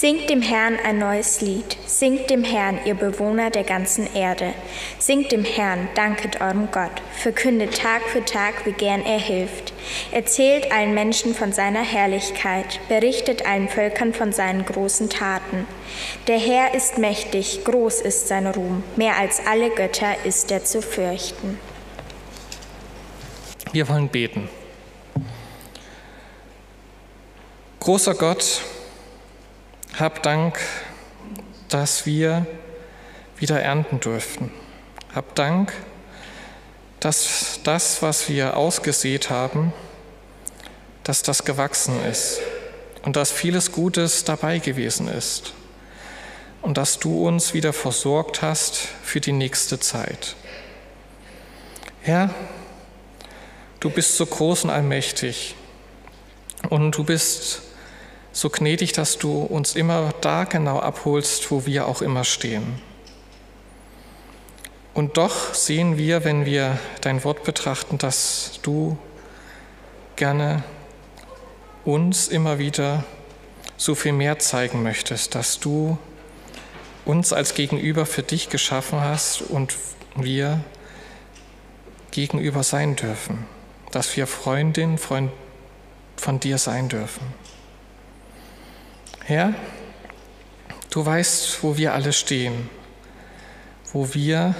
Singt 0.00 0.30
dem 0.30 0.42
Herrn 0.42 0.76
ein 0.84 0.98
neues 1.00 1.40
Lied. 1.40 1.76
Singt 1.84 2.30
dem 2.30 2.44
Herrn, 2.44 2.78
ihr 2.84 2.94
Bewohner 2.94 3.50
der 3.50 3.64
ganzen 3.64 4.06
Erde. 4.14 4.54
Singt 5.00 5.32
dem 5.32 5.44
Herrn, 5.44 5.88
danket 5.96 6.40
eurem 6.40 6.70
Gott. 6.70 7.02
Verkündet 7.16 7.76
Tag 7.76 8.02
für 8.02 8.24
Tag, 8.24 8.64
wie 8.64 8.70
gern 8.70 9.04
er 9.04 9.18
hilft. 9.18 9.72
Erzählt 10.12 10.70
allen 10.70 10.94
Menschen 10.94 11.34
von 11.34 11.52
seiner 11.52 11.82
Herrlichkeit. 11.82 12.78
Berichtet 12.88 13.44
allen 13.44 13.68
Völkern 13.68 14.14
von 14.14 14.30
seinen 14.30 14.64
großen 14.64 15.10
Taten. 15.10 15.66
Der 16.28 16.38
Herr 16.38 16.74
ist 16.74 16.98
mächtig, 16.98 17.64
groß 17.64 18.00
ist 18.02 18.28
sein 18.28 18.46
Ruhm. 18.46 18.84
Mehr 18.94 19.16
als 19.16 19.44
alle 19.48 19.70
Götter 19.70 20.14
ist 20.24 20.52
er 20.52 20.64
zu 20.64 20.80
fürchten. 20.80 21.58
Wir 23.72 23.88
wollen 23.88 24.08
beten. 24.08 24.48
Großer 27.80 28.14
Gott, 28.14 28.62
hab 29.98 30.22
Dank, 30.22 30.60
dass 31.68 32.06
wir 32.06 32.46
wieder 33.36 33.60
ernten 33.60 33.98
durften. 33.98 34.52
Hab 35.12 35.34
Dank, 35.34 35.72
dass 37.00 37.60
das, 37.64 38.00
was 38.00 38.28
wir 38.28 38.56
ausgesät 38.56 39.30
haben, 39.30 39.72
dass 41.02 41.22
das 41.22 41.44
gewachsen 41.44 42.04
ist 42.04 42.40
und 43.02 43.16
dass 43.16 43.32
vieles 43.32 43.72
Gutes 43.72 44.24
dabei 44.24 44.58
gewesen 44.58 45.08
ist 45.08 45.52
und 46.62 46.76
dass 46.76 46.98
du 46.98 47.26
uns 47.26 47.54
wieder 47.54 47.72
versorgt 47.72 48.42
hast 48.42 48.76
für 49.02 49.20
die 49.20 49.32
nächste 49.32 49.80
Zeit. 49.80 50.36
Herr, 52.02 52.30
du 53.80 53.90
bist 53.90 54.16
so 54.16 54.26
groß 54.26 54.64
und 54.64 54.70
allmächtig 54.70 55.56
und 56.68 56.92
du 56.92 57.04
bist 57.04 57.62
so 58.32 58.50
gnädig, 58.50 58.92
dass 58.92 59.18
du 59.18 59.42
uns 59.42 59.74
immer 59.74 60.12
da 60.20 60.44
genau 60.44 60.80
abholst, 60.80 61.50
wo 61.50 61.66
wir 61.66 61.86
auch 61.86 62.02
immer 62.02 62.24
stehen. 62.24 62.80
Und 64.94 65.16
doch 65.16 65.54
sehen 65.54 65.96
wir, 65.96 66.24
wenn 66.24 66.44
wir 66.44 66.78
dein 67.00 67.22
Wort 67.24 67.44
betrachten, 67.44 67.98
dass 67.98 68.58
du 68.62 68.98
gerne 70.16 70.64
uns 71.84 72.28
immer 72.28 72.58
wieder 72.58 73.04
so 73.76 73.94
viel 73.94 74.12
mehr 74.12 74.38
zeigen 74.40 74.82
möchtest, 74.82 75.34
dass 75.34 75.60
du 75.60 75.98
uns 77.04 77.32
als 77.32 77.54
Gegenüber 77.54 78.06
für 78.06 78.22
dich 78.22 78.50
geschaffen 78.50 79.00
hast 79.00 79.40
und 79.40 79.76
wir 80.16 80.60
gegenüber 82.10 82.62
sein 82.62 82.96
dürfen, 82.96 83.46
dass 83.92 84.16
wir 84.16 84.26
Freundin, 84.26 84.98
Freund 84.98 85.30
von 86.16 86.40
dir 86.40 86.58
sein 86.58 86.88
dürfen. 86.88 87.22
Herr, 89.28 89.52
du 90.88 91.04
weißt, 91.04 91.62
wo 91.62 91.76
wir 91.76 91.92
alle 91.92 92.14
stehen, 92.14 92.70
wo 93.92 94.14
wir 94.14 94.54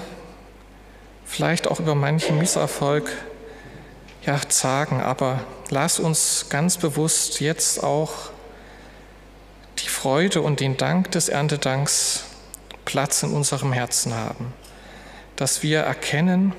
vielleicht 1.24 1.68
auch 1.68 1.80
über 1.80 1.94
manchen 1.94 2.36
Misserfolg 2.36 3.10
ja, 4.26 4.38
zagen, 4.46 5.00
aber 5.00 5.42
lass 5.70 5.98
uns 5.98 6.50
ganz 6.50 6.76
bewusst 6.76 7.40
jetzt 7.40 7.82
auch 7.82 8.12
die 9.78 9.88
Freude 9.88 10.42
und 10.42 10.60
den 10.60 10.76
Dank 10.76 11.12
des 11.12 11.30
Erntedanks 11.30 12.24
Platz 12.84 13.22
in 13.22 13.32
unserem 13.32 13.72
Herzen 13.72 14.12
haben, 14.12 14.52
dass 15.36 15.62
wir 15.62 15.80
erkennen 15.80 16.52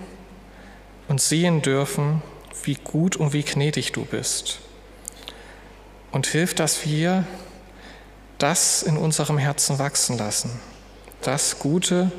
und 1.09 1.21
sehen 1.21 1.61
dürfen, 1.61 2.23
wie 2.63 2.73
gut 2.73 3.17
und 3.17 3.33
wie 3.33 3.43
gnädig 3.43 3.91
du 3.91 4.03
bist. 4.03 4.61
Und 6.11 6.25
hilf, 6.25 6.55
dass 6.55 6.87
wir 6.87 7.23
das 8.39 8.81
in 8.81 8.97
unserem 8.97 9.37
Herzen 9.37 9.77
wachsen 9.77 10.17
lassen. 10.17 10.49
Das 11.21 11.59
Gute, 11.59 12.11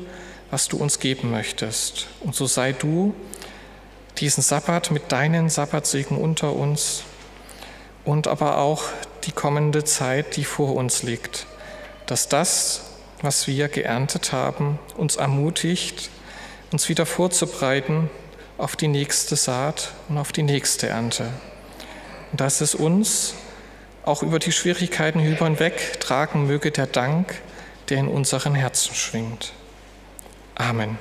was 0.51 0.67
du 0.67 0.77
uns 0.77 0.99
geben 0.99 1.31
möchtest. 1.31 2.07
Und 2.21 2.35
so 2.35 2.45
sei 2.45 2.71
du 2.71 3.13
diesen 4.17 4.43
Sabbat 4.43 4.91
mit 4.91 5.11
deinen 5.11 5.49
Sabbatsegen 5.49 6.17
unter 6.17 6.53
uns 6.53 7.03
und 8.05 8.27
aber 8.27 8.57
auch 8.57 8.83
die 9.23 9.31
kommende 9.31 9.83
Zeit, 9.83 10.35
die 10.35 10.43
vor 10.43 10.75
uns 10.75 11.03
liegt, 11.03 11.47
dass 12.05 12.29
das, 12.29 12.81
was 13.21 13.47
wir 13.47 13.67
geerntet 13.67 14.31
haben, 14.31 14.79
uns 14.97 15.15
ermutigt, 15.15 16.09
uns 16.71 16.89
wieder 16.89 17.05
vorzubereiten 17.05 18.09
auf 18.57 18.75
die 18.75 18.87
nächste 18.87 19.35
Saat 19.35 19.91
und 20.09 20.17
auf 20.17 20.31
die 20.31 20.43
nächste 20.43 20.87
Ernte. 20.87 21.29
Und 22.31 22.41
dass 22.41 22.61
es 22.61 22.75
uns 22.75 23.33
auch 24.03 24.23
über 24.23 24.39
die 24.39 24.51
Schwierigkeiten 24.51 25.19
hinweg 25.19 25.99
tragen 25.99 26.47
möge 26.47 26.71
der 26.71 26.87
Dank, 26.87 27.41
der 27.89 27.97
in 27.99 28.07
unseren 28.07 28.55
Herzen 28.55 28.95
schwingt. 28.95 29.53
Amen. 30.55 30.97